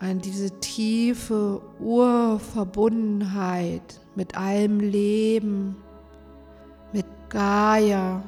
an 0.00 0.18
diese 0.18 0.50
tiefe 0.58 1.62
Urverbundenheit 1.78 4.00
mit 4.16 4.36
allem 4.36 4.80
Leben, 4.80 5.76
mit 6.92 7.06
Gaia, 7.28 8.24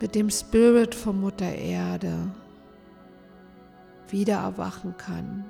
mit 0.00 0.14
dem 0.14 0.30
Spirit 0.30 0.94
von 0.94 1.20
Mutter 1.20 1.54
Erde 1.54 2.30
wieder 4.08 4.34
erwachen 4.34 4.96
kann. 4.96 5.44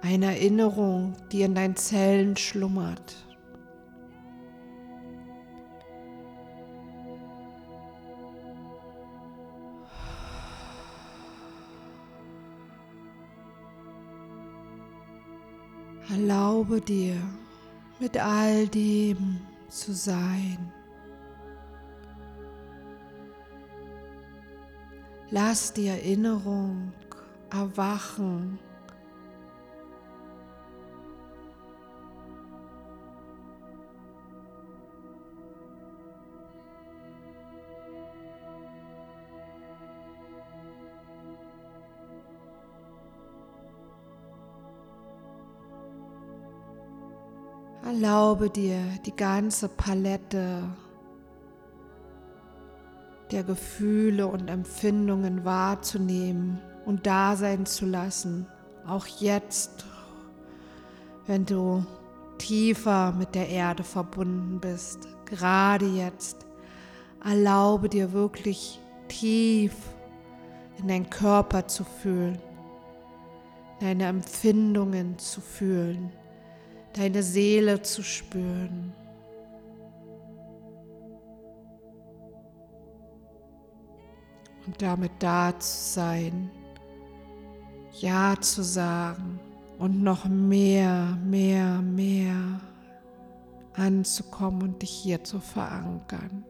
Eine 0.00 0.26
Erinnerung, 0.26 1.14
die 1.30 1.42
in 1.42 1.54
deinen 1.54 1.76
Zellen 1.76 2.36
schlummert. 2.36 3.16
Erlaube 16.10 16.80
dir, 16.80 17.16
mit 17.98 18.18
all 18.18 18.66
dem 18.68 19.40
zu 19.68 19.92
sein. 19.92 20.72
Lass 25.34 25.72
die 25.72 25.86
Erinnerung 25.86 26.92
erwachen. 27.50 28.58
Erlaube 47.82 48.50
dir 48.50 48.82
die 49.06 49.16
ganze 49.16 49.70
Palette 49.70 50.64
der 53.32 53.44
Gefühle 53.44 54.26
und 54.26 54.48
Empfindungen 54.48 55.44
wahrzunehmen 55.44 56.60
und 56.84 57.06
da 57.06 57.36
sein 57.36 57.66
zu 57.66 57.86
lassen, 57.86 58.46
auch 58.86 59.06
jetzt, 59.06 59.84
wenn 61.26 61.46
du 61.46 61.84
tiefer 62.38 63.12
mit 63.12 63.34
der 63.34 63.48
Erde 63.48 63.84
verbunden 63.84 64.60
bist, 64.60 65.08
gerade 65.26 65.86
jetzt. 65.86 66.46
Erlaube 67.24 67.88
dir 67.88 68.12
wirklich 68.12 68.80
tief 69.08 69.72
in 70.78 70.88
deinen 70.88 71.08
Körper 71.08 71.68
zu 71.68 71.84
fühlen, 71.84 72.38
deine 73.80 74.06
Empfindungen 74.06 75.18
zu 75.18 75.40
fühlen, 75.40 76.10
deine 76.94 77.22
Seele 77.22 77.82
zu 77.82 78.02
spüren. 78.02 78.92
Und 84.66 84.80
damit 84.80 85.12
da 85.18 85.58
zu 85.58 85.92
sein, 85.94 86.50
Ja 88.00 88.34
zu 88.40 88.62
sagen 88.62 89.38
und 89.78 90.02
noch 90.02 90.24
mehr, 90.24 91.18
mehr, 91.24 91.80
mehr 91.82 92.60
anzukommen 93.74 94.62
und 94.62 94.82
dich 94.82 94.90
hier 94.90 95.24
zu 95.24 95.40
verankern. 95.40 96.44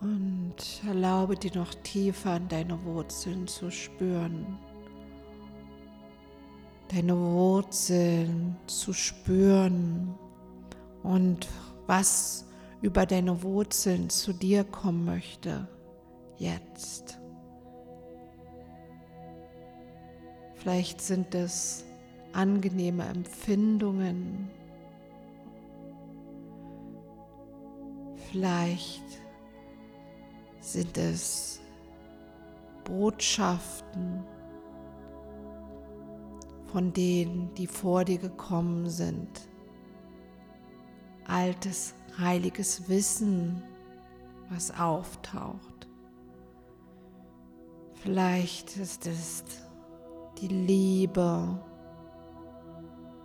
Und 0.00 0.56
erlaube 0.86 1.36
dir 1.36 1.54
noch 1.54 1.74
tiefer 1.74 2.32
an 2.32 2.48
deine 2.48 2.82
Wurzeln 2.84 3.46
zu 3.46 3.70
spüren. 3.70 4.58
Deine 6.88 7.16
Wurzeln 7.16 8.56
zu 8.66 8.92
spüren 8.92 10.14
und 11.02 11.46
was 11.86 12.46
über 12.80 13.04
deine 13.04 13.42
Wurzeln 13.42 14.08
zu 14.08 14.32
dir 14.32 14.64
kommen 14.64 15.04
möchte. 15.04 15.68
Jetzt. 16.38 17.18
Vielleicht 20.54 21.00
sind 21.00 21.34
es 21.34 21.84
angenehme 22.32 23.04
Empfindungen. 23.04 24.50
Vielleicht 28.30 29.04
sind 30.72 30.96
es 30.98 31.60
Botschaften 32.84 34.24
von 36.66 36.92
denen, 36.92 37.52
die 37.54 37.66
vor 37.66 38.04
dir 38.04 38.18
gekommen 38.18 38.88
sind. 38.88 39.28
Altes, 41.26 41.94
heiliges 42.18 42.88
Wissen, 42.88 43.62
was 44.48 44.70
auftaucht. 44.78 45.88
Vielleicht 47.94 48.76
ist 48.76 49.06
es 49.06 49.44
die 50.40 50.48
Liebe 50.48 51.62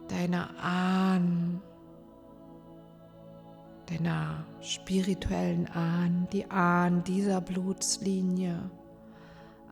deiner 0.08 0.50
Ahnen 0.60 1.62
deiner 3.86 4.46
spirituellen 4.62 5.68
Ahnen, 5.68 6.28
die 6.32 6.50
Ahnen 6.50 7.04
dieser 7.04 7.42
Blutslinie, 7.42 8.70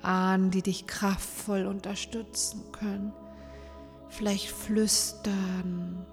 Ahnen, 0.02 0.52
die 0.52 0.62
dich 0.62 0.86
kraftvoll 0.88 1.65
unterstützen 1.65 2.71
können. 2.71 3.13
Vielleicht 4.10 4.49
flüstern 4.49 6.06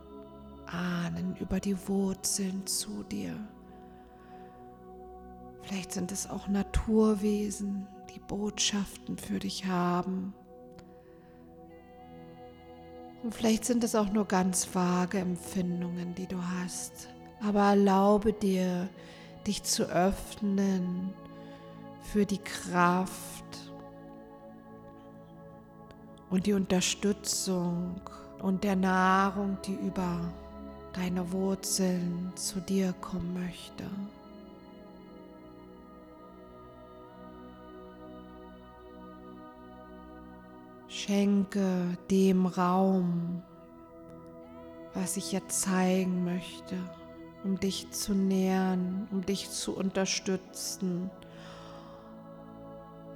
Ahnen 0.67 1.37
über 1.37 1.61
die 1.61 1.77
Wurzeln 1.89 2.67
zu 2.67 3.03
dir. 3.03 3.35
Vielleicht 5.63 5.93
sind 5.93 6.13
es 6.13 6.29
auch 6.29 6.49
Naturwesen, 6.49 7.87
die 8.15 8.21
Botschaften 8.21 9.19
für 9.19 9.39
dich 9.39 9.67
haben. 9.67 10.35
Und 13.23 13.35
vielleicht 13.35 13.65
sind 13.67 13.85
es 13.85 13.95
auch 13.95 14.11
nur 14.11 14.25
ganz 14.25 14.75
vage 14.75 15.19
Empfindungen, 15.19 16.15
die 16.15 16.27
du 16.27 16.43
hast. 16.43 17.09
Aber 17.43 17.61
erlaube 17.61 18.33
dir, 18.33 18.89
dich 19.47 19.63
zu 19.63 19.85
öffnen 19.85 21.13
für 22.03 22.27
die 22.27 22.39
Kraft 22.39 23.45
und 26.29 26.47
die 26.47 26.53
Unterstützung 26.53 28.01
und 28.43 28.65
der 28.65 28.77
Nahrung, 28.77 29.59
die 29.65 29.75
über 29.75 30.21
deine 30.93 31.31
Wurzeln 31.33 32.33
zu 32.35 32.61
dir 32.61 32.93
kommen 33.01 33.35
möchte. 33.35 33.85
Schenke 40.89 41.97
dem 42.11 42.47
Raum, 42.47 43.43
was 44.93 45.17
ich 45.17 45.33
jetzt 45.33 45.63
zeigen 45.63 46.25
möchte, 46.25 46.77
um 47.45 47.59
dich 47.59 47.91
zu 47.91 48.15
nähern, 48.15 49.09
um 49.11 49.25
dich 49.25 49.51
zu 49.51 49.77
unterstützen, 49.77 51.11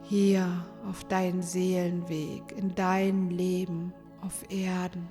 hier 0.05 0.65
auf 0.89 1.05
deinen 1.05 1.43
Seelenweg, 1.43 2.43
in 2.57 2.75
dein 2.75 3.31
Leben 3.31 3.93
auf 4.21 4.51
Erden. 4.51 5.09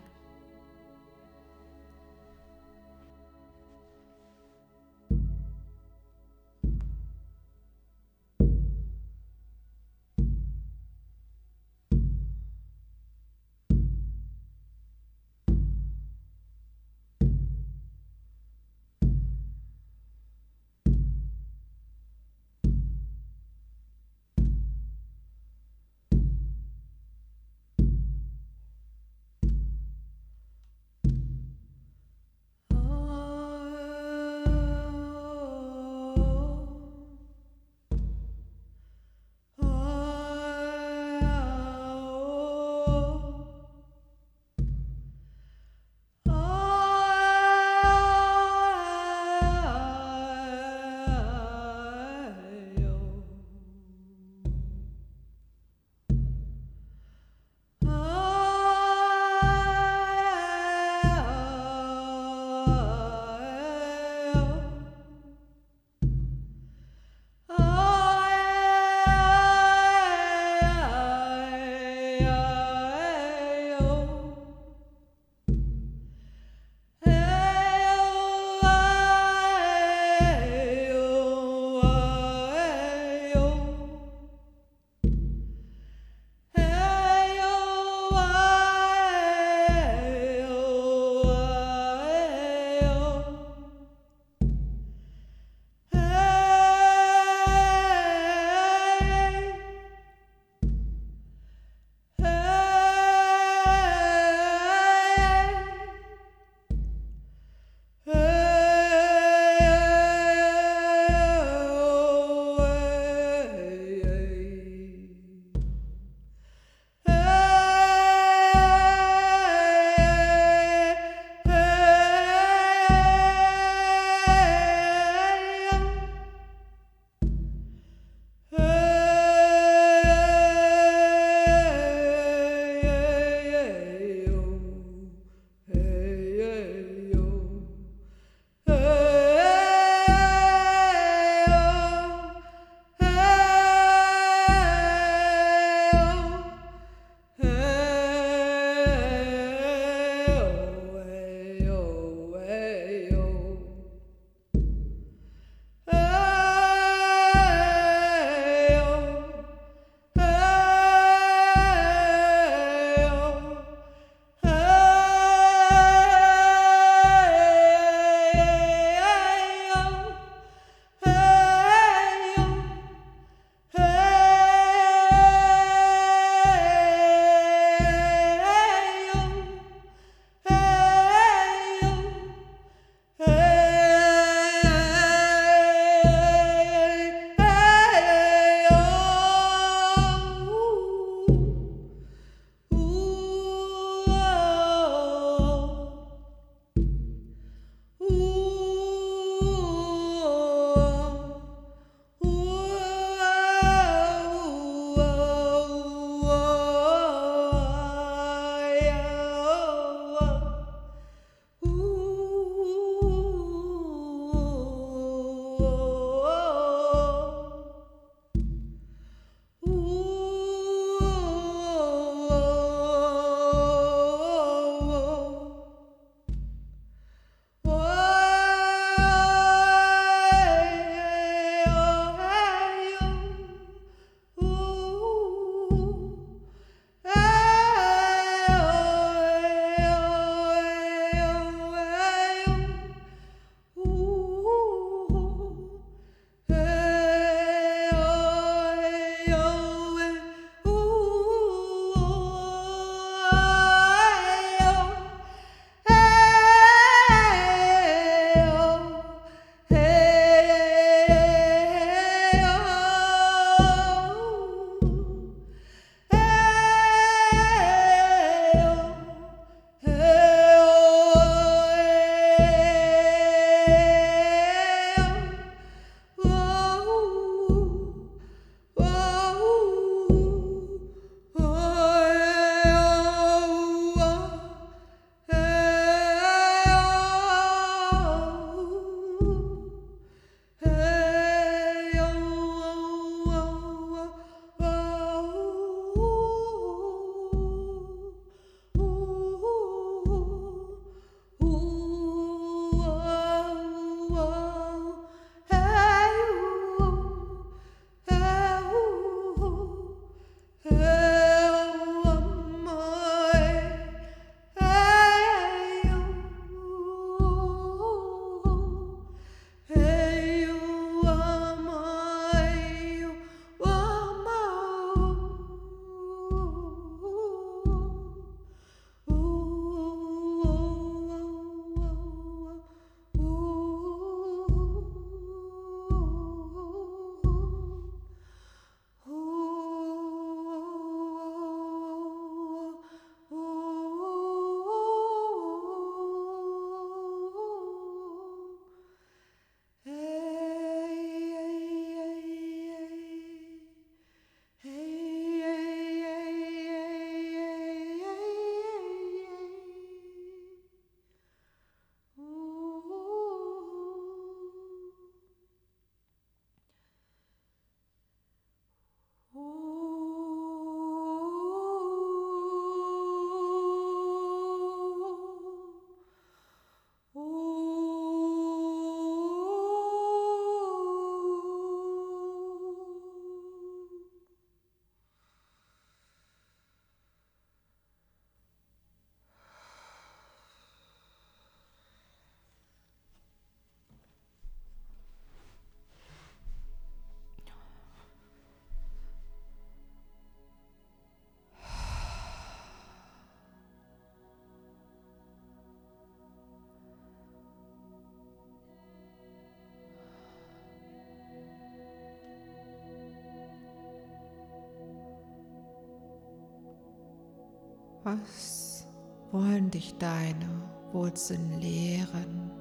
Was 418.04 418.86
wollen 419.32 419.72
dich 419.72 419.98
deine 419.98 420.50
Wurzeln 420.92 421.62
lehren? 421.62 422.52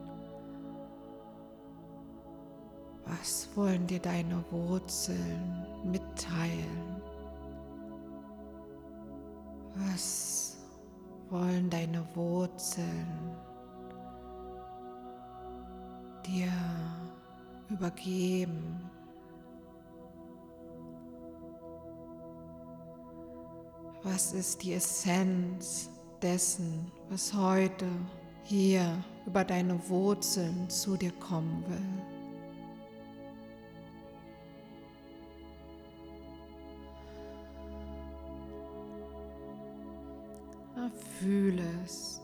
Was 3.06 3.48
wollen 3.56 3.84
dir 3.88 3.98
deine 3.98 4.44
Wurzeln 4.52 5.66
mitteilen? 5.84 7.02
Was 9.74 10.58
wollen 11.28 11.68
deine 11.68 12.06
Wurzeln 12.14 13.36
dir 16.24 16.52
übergeben? 17.68 18.91
Was 24.04 24.32
ist 24.32 24.62
die 24.62 24.72
Essenz 24.72 25.88
dessen, 26.20 26.90
was 27.08 27.32
heute 27.32 27.86
hier 28.42 29.04
über 29.26 29.44
deine 29.44 29.78
Wurzeln 29.88 30.68
zu 30.68 30.96
dir 30.96 31.12
kommen 31.12 31.64
will? 31.68 32.12
Fühle 41.20 41.62
es, 41.84 42.20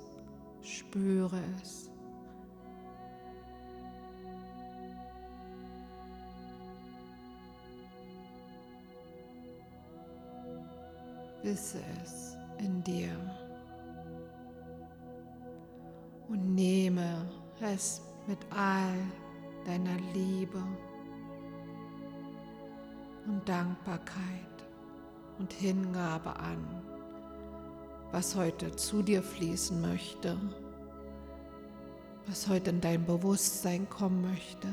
spüre 0.60 1.40
es. 1.62 1.87
Wisse 11.48 11.80
es 12.02 12.36
in 12.58 12.84
dir 12.84 13.08
und 16.28 16.54
nehme 16.54 17.26
es 17.62 18.02
mit 18.26 18.38
all 18.50 18.98
deiner 19.64 19.96
Liebe 20.12 20.62
und 23.26 23.48
Dankbarkeit 23.48 24.18
und 25.38 25.50
Hingabe 25.50 26.36
an 26.36 26.82
was 28.12 28.36
heute 28.36 28.74
zu 28.76 29.02
dir 29.02 29.22
fließen 29.22 29.80
möchte, 29.80 30.36
was 32.26 32.46
heute 32.48 32.70
in 32.70 32.82
dein 32.82 33.06
Bewusstsein 33.06 33.88
kommen 33.88 34.20
möchte, 34.20 34.68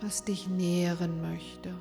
was 0.00 0.24
dich 0.24 0.48
nähren 0.48 1.20
möchte. 1.20 1.74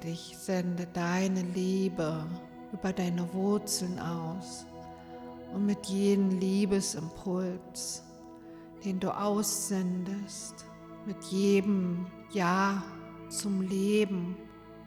Gleichzeitig 0.00 0.36
sende 0.38 0.86
deine 0.92 1.42
Liebe 1.42 2.26
über 2.72 2.92
deine 2.92 3.32
Wurzeln 3.32 3.98
aus 3.98 4.66
und 5.54 5.66
mit 5.66 5.86
jedem 5.86 6.38
Liebesimpuls, 6.38 8.02
den 8.84 9.00
du 9.00 9.16
aussendest, 9.16 10.66
mit 11.06 11.22
jedem 11.24 12.06
Ja 12.32 12.82
zum 13.28 13.62
Leben, 13.62 14.36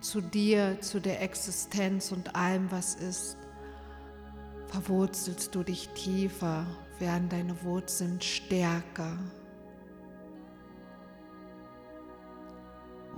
zu 0.02 0.22
dir, 0.22 0.80
zu 0.82 1.00
der 1.02 1.22
Existenz 1.22 2.12
und 2.12 2.36
allem, 2.36 2.72
was 2.72 2.96
ist, 2.96 3.38
verwurzelst 4.68 5.54
du 5.56 5.64
dich 5.64 5.90
tiefer 5.90 6.66
werden 7.00 7.30
deine 7.30 7.64
Wurzeln 7.64 8.22
stärker 8.22 9.18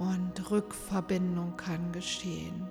und 0.02 0.50
Rückverbindung 0.50 1.56
kann 1.58 1.92
geschehen. 1.92 2.68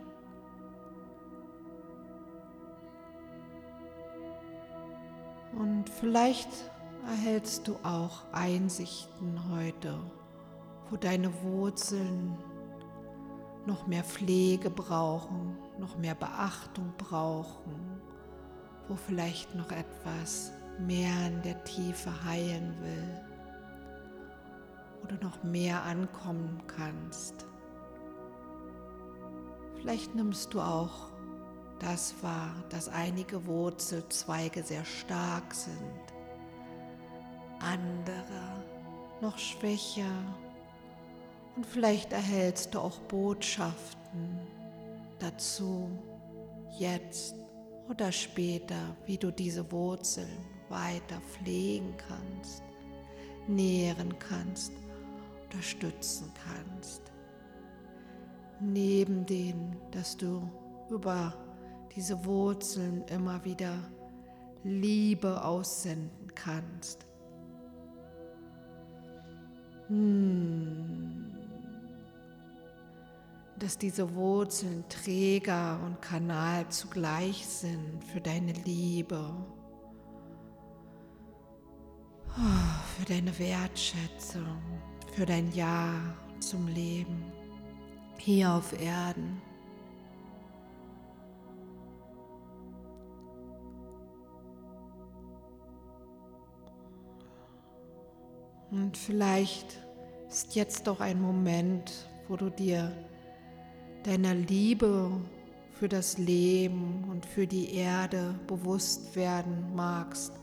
Und 5.52 5.88
vielleicht 5.88 6.48
erhältst 7.06 7.68
du 7.68 7.76
auch 7.84 8.24
Einsichten 8.32 9.40
heute, 9.48 9.96
wo 10.88 10.96
deine 10.96 11.30
Wurzeln 11.42 12.36
noch 13.64 13.86
mehr 13.86 14.02
Pflege 14.02 14.68
brauchen, 14.68 15.56
noch 15.78 15.96
mehr 15.96 16.16
Beachtung 16.16 16.92
brauchen, 16.98 18.00
wo 18.88 18.96
vielleicht 18.96 19.54
noch 19.54 19.70
etwas 19.70 20.50
mehr 20.80 21.28
in 21.28 21.42
der 21.42 21.62
Tiefe 21.62 22.24
heilen 22.24 22.74
will, 22.80 23.29
wo 25.00 25.06
du 25.06 25.14
noch 25.16 25.42
mehr 25.42 25.82
ankommen 25.82 26.62
kannst. 26.66 27.46
Vielleicht 29.76 30.14
nimmst 30.14 30.52
du 30.52 30.60
auch 30.60 31.10
das 31.78 32.14
wahr, 32.22 32.54
dass 32.68 32.88
einige 32.88 33.46
Wurzelzweige 33.46 34.62
sehr 34.62 34.84
stark 34.84 35.54
sind, 35.54 36.00
andere 37.60 38.64
noch 39.20 39.38
schwächer 39.38 40.04
und 41.56 41.66
vielleicht 41.66 42.12
erhältst 42.12 42.74
du 42.74 42.80
auch 42.80 42.98
Botschaften 43.00 44.38
dazu, 45.18 45.90
jetzt 46.78 47.34
oder 47.88 48.12
später, 48.12 48.96
wie 49.06 49.18
du 49.18 49.30
diese 49.30 49.70
Wurzeln 49.72 50.46
weiter 50.68 51.20
pflegen 51.32 51.94
kannst, 51.96 52.62
nähren 53.48 54.18
kannst, 54.18 54.72
unterstützen 55.50 56.32
kannst. 56.44 57.02
Neben 58.60 59.26
dem, 59.26 59.76
dass 59.90 60.16
du 60.16 60.48
über 60.90 61.34
diese 61.94 62.24
Wurzeln 62.24 63.02
immer 63.08 63.44
wieder 63.44 63.74
Liebe 64.62 65.42
aussenden 65.42 66.32
kannst. 66.34 67.06
Hm. 69.88 71.36
Dass 73.58 73.76
diese 73.76 74.14
Wurzeln 74.14 74.84
Träger 74.88 75.80
und 75.84 76.00
Kanal 76.00 76.68
zugleich 76.68 77.46
sind 77.46 78.04
für 78.04 78.20
deine 78.20 78.52
Liebe 78.52 79.34
für 83.00 83.04
deine 83.06 83.36
Wertschätzung, 83.38 84.62
für 85.12 85.26
dein 85.26 85.52
Ja 85.52 85.94
zum 86.40 86.66
Leben 86.68 87.24
hier 88.16 88.52
auf 88.52 88.78
Erden. 88.80 89.40
Und 98.70 98.96
vielleicht 98.96 99.80
ist 100.28 100.54
jetzt 100.54 100.86
doch 100.86 101.00
ein 101.00 101.20
Moment, 101.20 102.08
wo 102.28 102.36
du 102.36 102.50
dir 102.50 102.92
deiner 104.04 104.34
Liebe 104.34 105.10
für 105.72 105.88
das 105.88 106.18
Leben 106.18 107.04
und 107.10 107.26
für 107.26 107.46
die 107.46 107.74
Erde 107.74 108.38
bewusst 108.46 109.16
werden 109.16 109.74
magst 109.74 110.39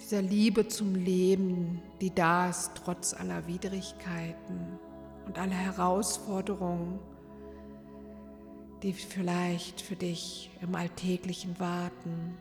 dieser 0.00 0.22
Liebe 0.22 0.68
zum 0.68 0.94
Leben, 0.94 1.82
die 2.00 2.14
da 2.14 2.48
ist 2.48 2.72
trotz 2.74 3.14
aller 3.14 3.46
Widrigkeiten 3.46 4.78
und 5.26 5.38
aller 5.38 5.54
Herausforderungen, 5.54 6.98
die 8.82 8.92
vielleicht 8.92 9.80
für 9.80 9.96
dich 9.96 10.50
im 10.60 10.74
Alltäglichen 10.74 11.58
warten. 11.58 12.36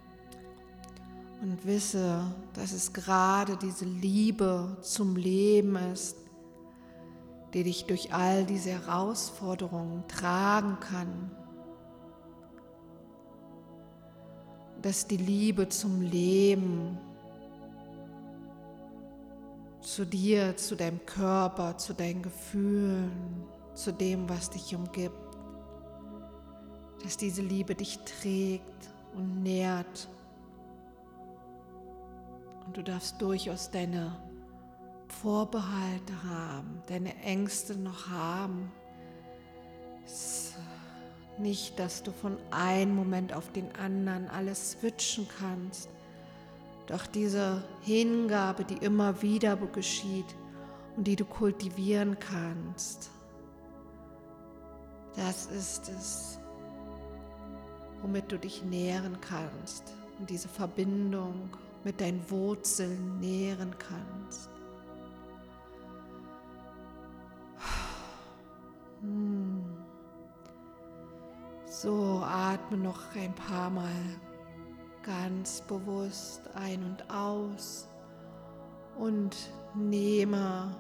Und 1.41 1.66
wisse, 1.66 2.24
dass 2.53 2.72
es 2.72 2.93
gerade 2.93 3.58
diese 3.58 3.86
Liebe 3.86 4.78
zum 4.82 5.16
Leben 5.16 5.76
ist, 5.76 6.18
die 7.53 7.64
dich 7.64 7.86
durch 7.86 8.14
all 8.14 8.45
diese 8.45 8.72
Herausforderungen 8.72 10.03
tragen 10.08 10.80
kann. 10.80 11.32
Dass 14.82 15.08
die 15.08 15.18
Liebe 15.18 15.70
zum 15.70 16.01
Leben 16.01 16.97
zu 19.88 20.05
dir, 20.05 20.57
zu 20.57 20.75
deinem 20.75 21.05
Körper, 21.05 21.77
zu 21.77 21.93
deinen 21.93 22.21
Gefühlen, 22.21 23.45
zu 23.73 23.93
dem, 23.93 24.27
was 24.27 24.49
dich 24.49 24.75
umgibt, 24.75 25.15
dass 27.03 27.15
diese 27.15 27.41
Liebe 27.41 27.73
dich 27.73 27.97
trägt 27.99 28.89
und 29.15 29.43
nährt. 29.43 30.09
Und 32.65 32.75
du 32.75 32.83
darfst 32.83 33.21
durchaus 33.21 33.71
deine 33.71 34.13
Vorbehalte 35.07 36.21
haben, 36.25 36.81
deine 36.88 37.15
Ängste 37.23 37.77
noch 37.77 38.09
haben. 38.09 38.69
Nicht, 41.38 41.79
dass 41.79 42.03
du 42.03 42.11
von 42.11 42.38
einem 42.51 42.93
Moment 42.93 43.31
auf 43.31 43.53
den 43.53 43.73
anderen 43.77 44.27
alles 44.27 44.71
switchen 44.71 45.27
kannst. 45.39 45.89
Doch 46.88 47.05
diese 47.05 47.63
Hingabe, 47.81 48.63
die 48.63 48.77
immer 48.77 49.21
wieder 49.21 49.57
geschieht 49.57 50.35
und 50.95 51.05
die 51.05 51.17
du 51.17 51.25
kultivieren 51.25 52.17
kannst, 52.17 53.11
das 55.15 55.47
ist 55.47 55.89
es, 55.89 56.39
womit 58.01 58.31
du 58.31 58.39
dich 58.39 58.63
nähren 58.63 59.19
kannst 59.19 59.93
und 60.19 60.29
diese 60.29 60.47
Verbindung 60.47 61.49
mit 61.83 61.99
deinen 61.99 62.23
Wurzeln 62.29 63.19
nähren 63.19 63.75
kannst. 63.77 64.49
Hm. 69.01 69.63
So, 71.65 72.23
atme 72.23 72.77
noch 72.77 73.15
ein 73.15 73.33
paar 73.35 73.69
Mal 73.69 73.91
ganz 75.08 75.62
bewusst 75.62 76.41
ein 76.53 76.84
und 76.84 77.10
aus 77.10 77.88
und 78.97 79.38
nehme 79.74 80.76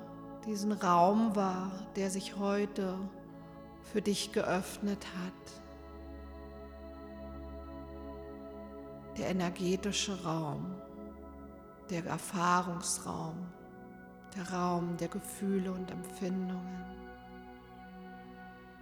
diesen 0.45 0.73
Raum 0.73 1.33
wahr, 1.35 1.71
der 1.95 2.09
sich 2.09 2.37
heute 2.37 2.97
für 3.93 4.01
dich 4.01 4.33
geöffnet 4.33 5.05
hat. 5.05 5.61
Der 9.17 9.29
energetische 9.29 10.21
Raum, 10.23 10.75
der 11.89 12.05
Erfahrungsraum, 12.05 13.37
der 14.35 14.51
Raum 14.51 14.97
der 14.97 15.07
Gefühle 15.07 15.71
und 15.71 15.89
Empfindungen, 15.89 16.83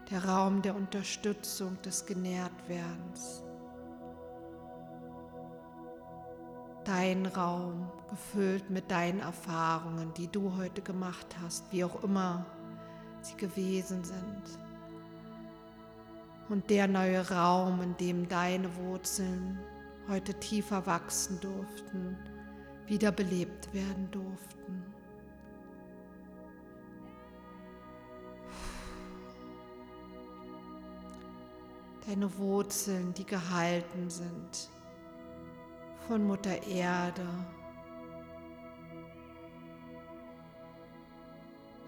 der 0.10 0.26
Raum 0.26 0.64
der 0.64 0.76
Unterstützung 0.76 1.80
des 1.84 2.06
Genährtwerdens. 2.06 3.45
Dein 6.86 7.26
Raum 7.26 7.92
gefüllt 8.10 8.70
mit 8.70 8.90
deinen 8.90 9.20
Erfahrungen, 9.20 10.14
die 10.14 10.28
du 10.28 10.56
heute 10.56 10.82
gemacht 10.82 11.36
hast, 11.42 11.72
wie 11.72 11.84
auch 11.84 12.04
immer 12.04 12.46
sie 13.22 13.36
gewesen 13.36 14.04
sind 14.04 14.60
und 16.50 16.70
der 16.70 16.88
neue 16.88 17.28
Raum, 17.30 17.82
in 17.82 17.98
dem 17.98 18.28
deine 18.28 18.76
Wurzeln 18.78 19.60
heute 20.08 20.34
tiefer 20.36 20.86
wachsen 20.86 21.40
durften, 21.40 22.18
wiederbelebt 22.86 23.74
werden 23.74 24.10
durften. 24.12 24.84
Deine 32.08 32.38
Wurzeln, 32.38 33.16
die 33.16 33.26
gehalten 33.26 34.12
sind 34.12 34.70
von 36.08 36.26
Mutter 36.26 36.66
Erde, 36.68 37.28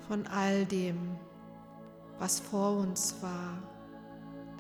von 0.08 0.26
all 0.28 0.66
dem, 0.66 1.18
was 2.20 2.40
vor 2.40 2.78
uns 2.78 3.22
war 3.22 3.58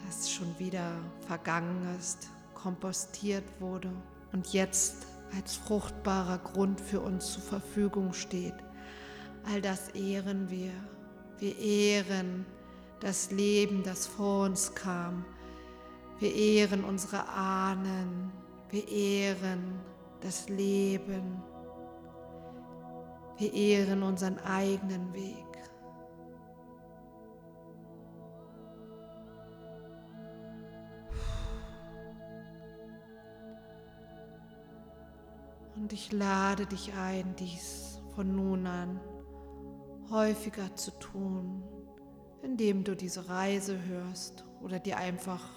das 0.08 0.32
schon 0.32 0.58
wieder 0.58 0.91
vergangen 1.28 1.86
ist, 1.99 2.30
kompostiert 2.53 3.43
wurde 3.60 3.91
und 4.32 4.53
jetzt 4.53 5.05
als 5.36 5.55
fruchtbarer 5.55 6.38
Grund 6.38 6.80
für 6.80 7.01
uns 7.01 7.34
zur 7.34 7.43
Verfügung 7.43 8.14
steht. 8.14 8.55
All 9.51 9.62
das 9.62 9.89
ehren 9.89 10.49
wir. 10.49 10.72
Wir 11.39 11.58
ehren 11.58 12.45
das 12.99 13.32
Leben, 13.32 13.84
das 13.84 14.08
vor 14.08 14.45
uns 14.45 14.74
kam. 14.74 15.26
Wir 16.20 16.34
ehren 16.34 16.84
unsere 16.84 17.28
Ahnen. 17.28 18.32
Wir 18.70 18.88
ehren 18.88 19.80
das 20.22 20.49
Leben. 20.49 21.41
Wir 23.38 23.53
ehren 23.53 24.03
unseren 24.03 24.39
eigenen 24.39 25.13
Weg. 25.13 25.45
Und 35.76 35.93
ich 35.93 36.11
lade 36.11 36.65
dich 36.65 36.93
ein, 36.95 37.36
dies 37.38 38.01
von 38.15 38.36
nun 38.36 38.65
an 38.65 38.99
häufiger 40.09 40.76
zu 40.76 40.91
tun, 40.99 41.63
indem 42.41 42.84
du 42.84 42.95
diese 42.95 43.30
Reise 43.30 43.84
hörst 43.86 44.45
oder 44.61 44.80
dir 44.80 44.97
einfach 44.97 45.57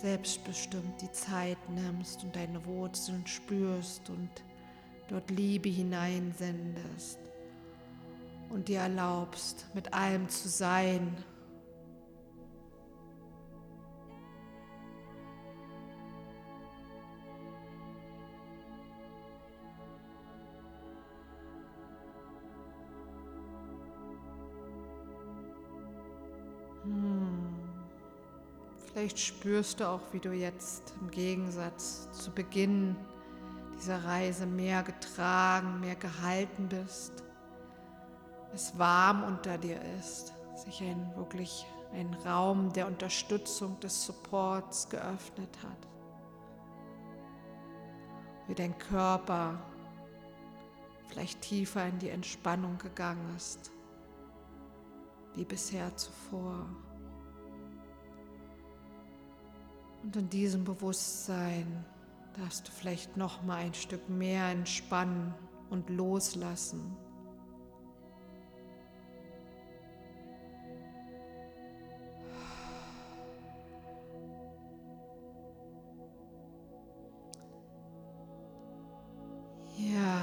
selbstbestimmt 0.00 1.00
die 1.00 1.12
Zeit 1.12 1.58
nimmst 1.70 2.24
und 2.24 2.34
deine 2.34 2.64
Wurzeln 2.64 3.26
spürst 3.26 4.08
und 4.10 4.30
dort 5.08 5.30
Liebe 5.30 5.68
hineinsendest 5.68 7.18
und 8.48 8.68
dir 8.68 8.80
erlaubst, 8.80 9.66
mit 9.74 9.92
allem 9.92 10.28
zu 10.28 10.48
sein, 10.48 11.16
Vielleicht 29.00 29.18
spürst 29.18 29.80
du 29.80 29.88
auch, 29.88 30.02
wie 30.12 30.20
du 30.20 30.30
jetzt 30.30 30.92
im 31.00 31.10
Gegensatz 31.10 32.12
zu 32.12 32.30
Beginn 32.30 32.94
dieser 33.74 34.04
Reise 34.04 34.44
mehr 34.44 34.82
getragen, 34.82 35.80
mehr 35.80 35.96
gehalten 35.96 36.68
bist, 36.68 37.24
es 38.52 38.78
warm 38.78 39.24
unter 39.24 39.56
dir 39.56 39.80
ist, 39.98 40.34
sich 40.54 40.82
ein 40.82 41.16
wirklich 41.16 41.64
ein 41.94 42.12
Raum 42.26 42.74
der 42.74 42.86
Unterstützung, 42.86 43.80
des 43.80 44.04
Supports 44.04 44.90
geöffnet 44.90 45.56
hat. 45.62 45.88
Wie 48.48 48.54
dein 48.54 48.76
Körper 48.76 49.62
vielleicht 51.06 51.40
tiefer 51.40 51.86
in 51.86 51.98
die 52.00 52.10
Entspannung 52.10 52.76
gegangen 52.76 53.34
ist, 53.34 53.70
wie 55.36 55.46
bisher 55.46 55.96
zuvor. 55.96 56.66
Und 60.10 60.16
in 60.16 60.28
diesem 60.28 60.64
Bewusstsein 60.64 61.84
darfst 62.36 62.66
du 62.66 62.72
vielleicht 62.72 63.16
noch 63.16 63.44
mal 63.44 63.58
ein 63.58 63.74
Stück 63.74 64.08
mehr 64.08 64.46
entspannen 64.46 65.32
und 65.70 65.88
loslassen. 65.88 66.96
Ja. 79.76 80.22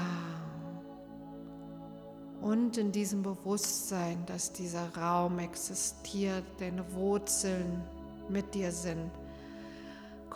Und 2.42 2.76
in 2.76 2.92
diesem 2.92 3.22
Bewusstsein, 3.22 4.26
dass 4.26 4.52
dieser 4.52 4.94
Raum 4.94 5.38
existiert, 5.38 6.44
deine 6.58 6.92
Wurzeln 6.92 7.82
mit 8.28 8.54
dir 8.54 8.70
sind, 8.70 9.10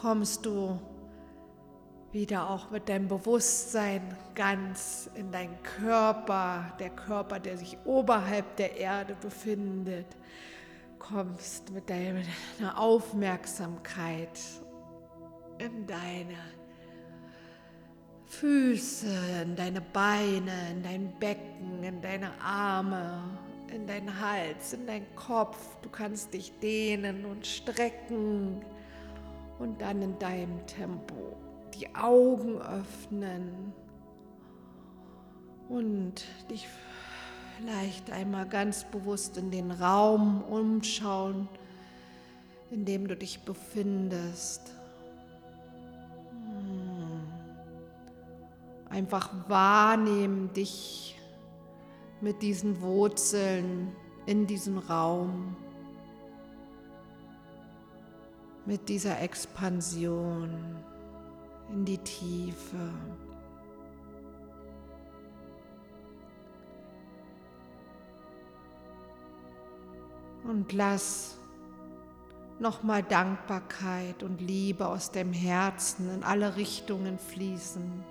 kommst 0.03 0.45
du 0.45 0.81
wieder 2.11 2.51
auch 2.51 2.73
mit 2.73 2.89
deinem 2.89 3.07
Bewusstsein 3.07 4.03
ganz 4.35 5.09
in 5.15 5.31
deinen 5.31 5.63
Körper, 5.63 6.73
der 6.81 6.91
Körper, 6.91 7.39
der 7.39 7.57
sich 7.57 7.79
oberhalb 7.85 8.57
der 8.57 8.77
Erde 8.77 9.15
befindet, 9.21 10.07
kommst 10.99 11.71
mit 11.71 11.89
deiner 11.89 12.25
Aufmerksamkeit 12.77 14.41
in 15.59 15.87
deine 15.87 16.37
Füße, 18.27 19.07
in 19.43 19.55
deine 19.55 19.81
Beine, 19.81 20.71
in 20.73 20.83
dein 20.83 21.19
Becken, 21.21 21.85
in 21.85 22.01
deine 22.01 22.33
Arme, 22.41 23.39
in 23.73 23.87
deinen 23.87 24.21
Hals, 24.21 24.73
in 24.73 24.85
deinen 24.85 25.15
Kopf. 25.15 25.57
Du 25.81 25.89
kannst 25.89 26.35
dich 26.35 26.53
dehnen 26.59 27.25
und 27.25 27.47
strecken 27.47 28.65
und 29.59 29.81
dann 29.81 30.03
in 30.03 30.19
deinem 30.19 30.67
Tempo 30.67 31.37
die 31.75 31.95
Augen 31.95 32.61
öffnen 32.61 33.73
und 35.69 36.25
dich 36.51 36.67
vielleicht 37.57 38.11
einmal 38.11 38.47
ganz 38.47 38.85
bewusst 38.85 39.37
in 39.37 39.51
den 39.51 39.71
Raum 39.71 40.43
umschauen, 40.43 41.49
in 42.71 42.85
dem 42.85 43.07
du 43.09 43.17
dich 43.17 43.41
befindest. 43.41 44.73
Hm. 46.31 47.23
Einfach 48.91 49.31
wahrnehmen 49.49 50.53
dich 50.53 51.19
mit 52.21 52.43
diesen 52.43 52.81
Wurzeln 52.81 53.93
in 54.27 54.47
diesem 54.47 54.79
Raum, 54.79 55.57
mit 58.67 58.89
dieser 58.89 59.21
Expansion 59.21 60.77
in 61.71 61.85
die 61.85 61.99
Tiefe. 61.99 62.91
Und 70.45 70.73
lass 70.73 71.39
nochmal 72.59 73.03
Dankbarkeit 73.03 74.23
und 74.23 74.41
Liebe 74.41 74.87
aus 74.87 75.11
dem 75.11 75.33
Herzen 75.33 76.13
in 76.15 76.23
alle 76.23 76.57
Richtungen 76.57 77.19
fließen, 77.19 78.05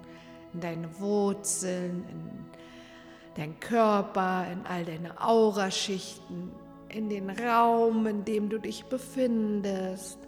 in 0.53 0.59
deine 0.59 0.99
Wurzeln, 0.99 2.05
in 2.09 2.45
dein 3.35 3.59
Körper, 3.59 4.47
in 4.51 4.65
all 4.65 4.85
deine 4.85 5.21
Auraschichten, 5.21 6.51
in 6.89 7.09
den 7.09 7.29
Raum, 7.29 8.05
in 8.07 8.25
dem 8.25 8.49
du 8.49 8.59
dich 8.59 8.85
befindest 8.85 10.19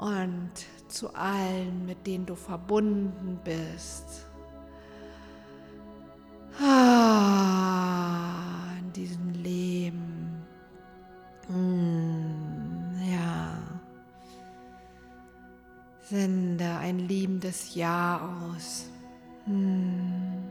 und 0.00 0.50
zu 0.88 1.14
allen, 1.14 1.84
mit 1.84 2.06
denen 2.06 2.24
du 2.24 2.34
verbunden 2.34 3.38
bist. 3.44 4.26
Ah, 6.58 7.52
in 8.80 8.92
diesem 8.94 9.30
Leben. 9.34 10.42
Hm, 11.48 12.98
ja. 13.12 13.58
Sende 16.00 16.78
ein 16.78 17.00
liebendes 17.00 17.74
Ja 17.74 18.20
aus. 18.54 18.88
Hm. 19.44 20.48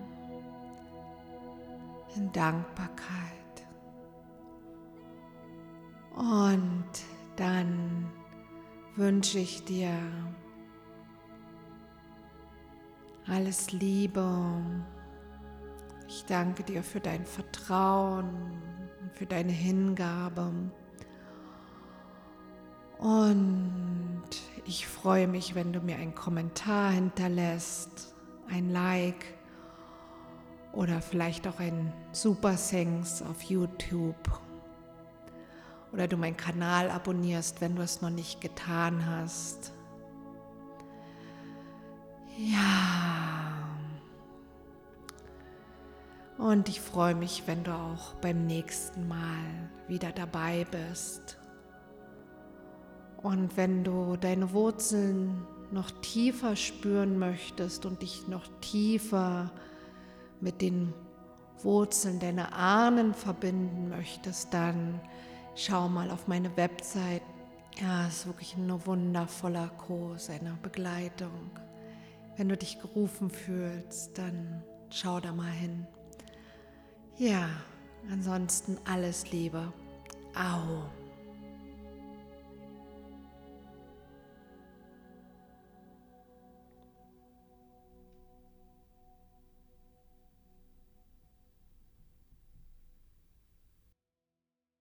In 2.16 2.32
Dankbarkeit. 2.32 3.18
Und 6.16 6.86
dann 7.36 8.12
wünsche 9.00 9.40
ich 9.40 9.64
dir 9.64 9.92
alles 13.28 13.72
Liebe. 13.72 14.62
Ich 16.08 16.26
danke 16.26 16.64
dir 16.64 16.84
für 16.84 17.00
dein 17.00 17.26
Vertrauen 17.26 18.70
für 19.14 19.26
deine 19.26 19.52
Hingabe. 19.52 20.52
Und 22.98 24.24
ich 24.66 24.88
freue 24.88 25.28
mich, 25.28 25.56
wenn 25.56 25.74
du 25.74 25.80
mir 25.80 25.98
einen 25.98 26.16
Kommentar 26.16 26.92
hinterlässt, 26.92 28.16
ein 28.50 28.70
Like 28.70 29.26
oder 30.74 31.02
vielleicht 31.02 31.48
auch 31.48 31.60
ein 31.60 31.94
Super 32.12 32.56
Thanks 32.56 33.22
auf 33.22 33.42
YouTube 33.44 34.16
oder 35.92 36.08
du 36.08 36.18
meinen 36.18 36.38
Kanal 36.38 36.90
abonnierst, 36.92 37.62
wenn 37.62 37.76
du 37.76 37.82
es 37.82 38.02
noch 38.02 38.10
nicht 38.10 38.42
getan 38.42 39.06
hast. 39.06 39.74
Ja. 42.38 43.50
Und 46.38 46.70
ich 46.70 46.80
freue 46.80 47.16
mich, 47.16 47.44
wenn 47.48 47.64
du 47.64 47.72
auch 47.74 48.14
beim 48.22 48.46
nächsten 48.46 49.08
Mal 49.08 49.70
wieder 49.88 50.12
dabei 50.12 50.66
bist. 50.72 51.38
Und 53.22 53.58
wenn 53.58 53.84
du 53.84 54.16
deine 54.16 54.54
Wurzeln 54.54 55.46
noch 55.72 55.92
tiefer 56.02 56.56
spüren 56.56 57.20
möchtest 57.20 57.86
und 57.86 58.02
dich 58.02 58.28
noch 58.30 58.48
tiefer 58.62 59.52
mit 60.40 60.62
den 60.62 60.94
Wurzeln 61.62 62.20
deiner 62.20 62.54
Ahnen 62.54 63.14
verbinden 63.14 63.90
möchtest, 63.90 64.54
dann 64.54 65.02
schau 65.60 65.90
mal 65.90 66.10
auf 66.10 66.28
meine 66.28 66.56
Website. 66.56 67.22
Ja, 67.82 68.08
es 68.08 68.20
ist 68.20 68.28
wirklich 68.28 68.56
ein 68.56 68.86
wundervoller 68.86 69.70
Kurs, 69.70 70.30
eine 70.30 70.58
Begleitung. 70.62 71.52
Wenn 72.38 72.50
du 72.50 72.58
dich 72.58 72.80
gerufen 72.80 73.30
fühlst, 73.30 74.18
dann 74.18 74.64
schau 74.90 75.20
da 75.20 75.34
mal 75.34 75.52
hin. 75.52 75.86
Ja, 77.18 77.50
ansonsten 78.10 78.78
alles 78.86 79.32
Liebe. 79.32 79.74
Au. 80.34 80.99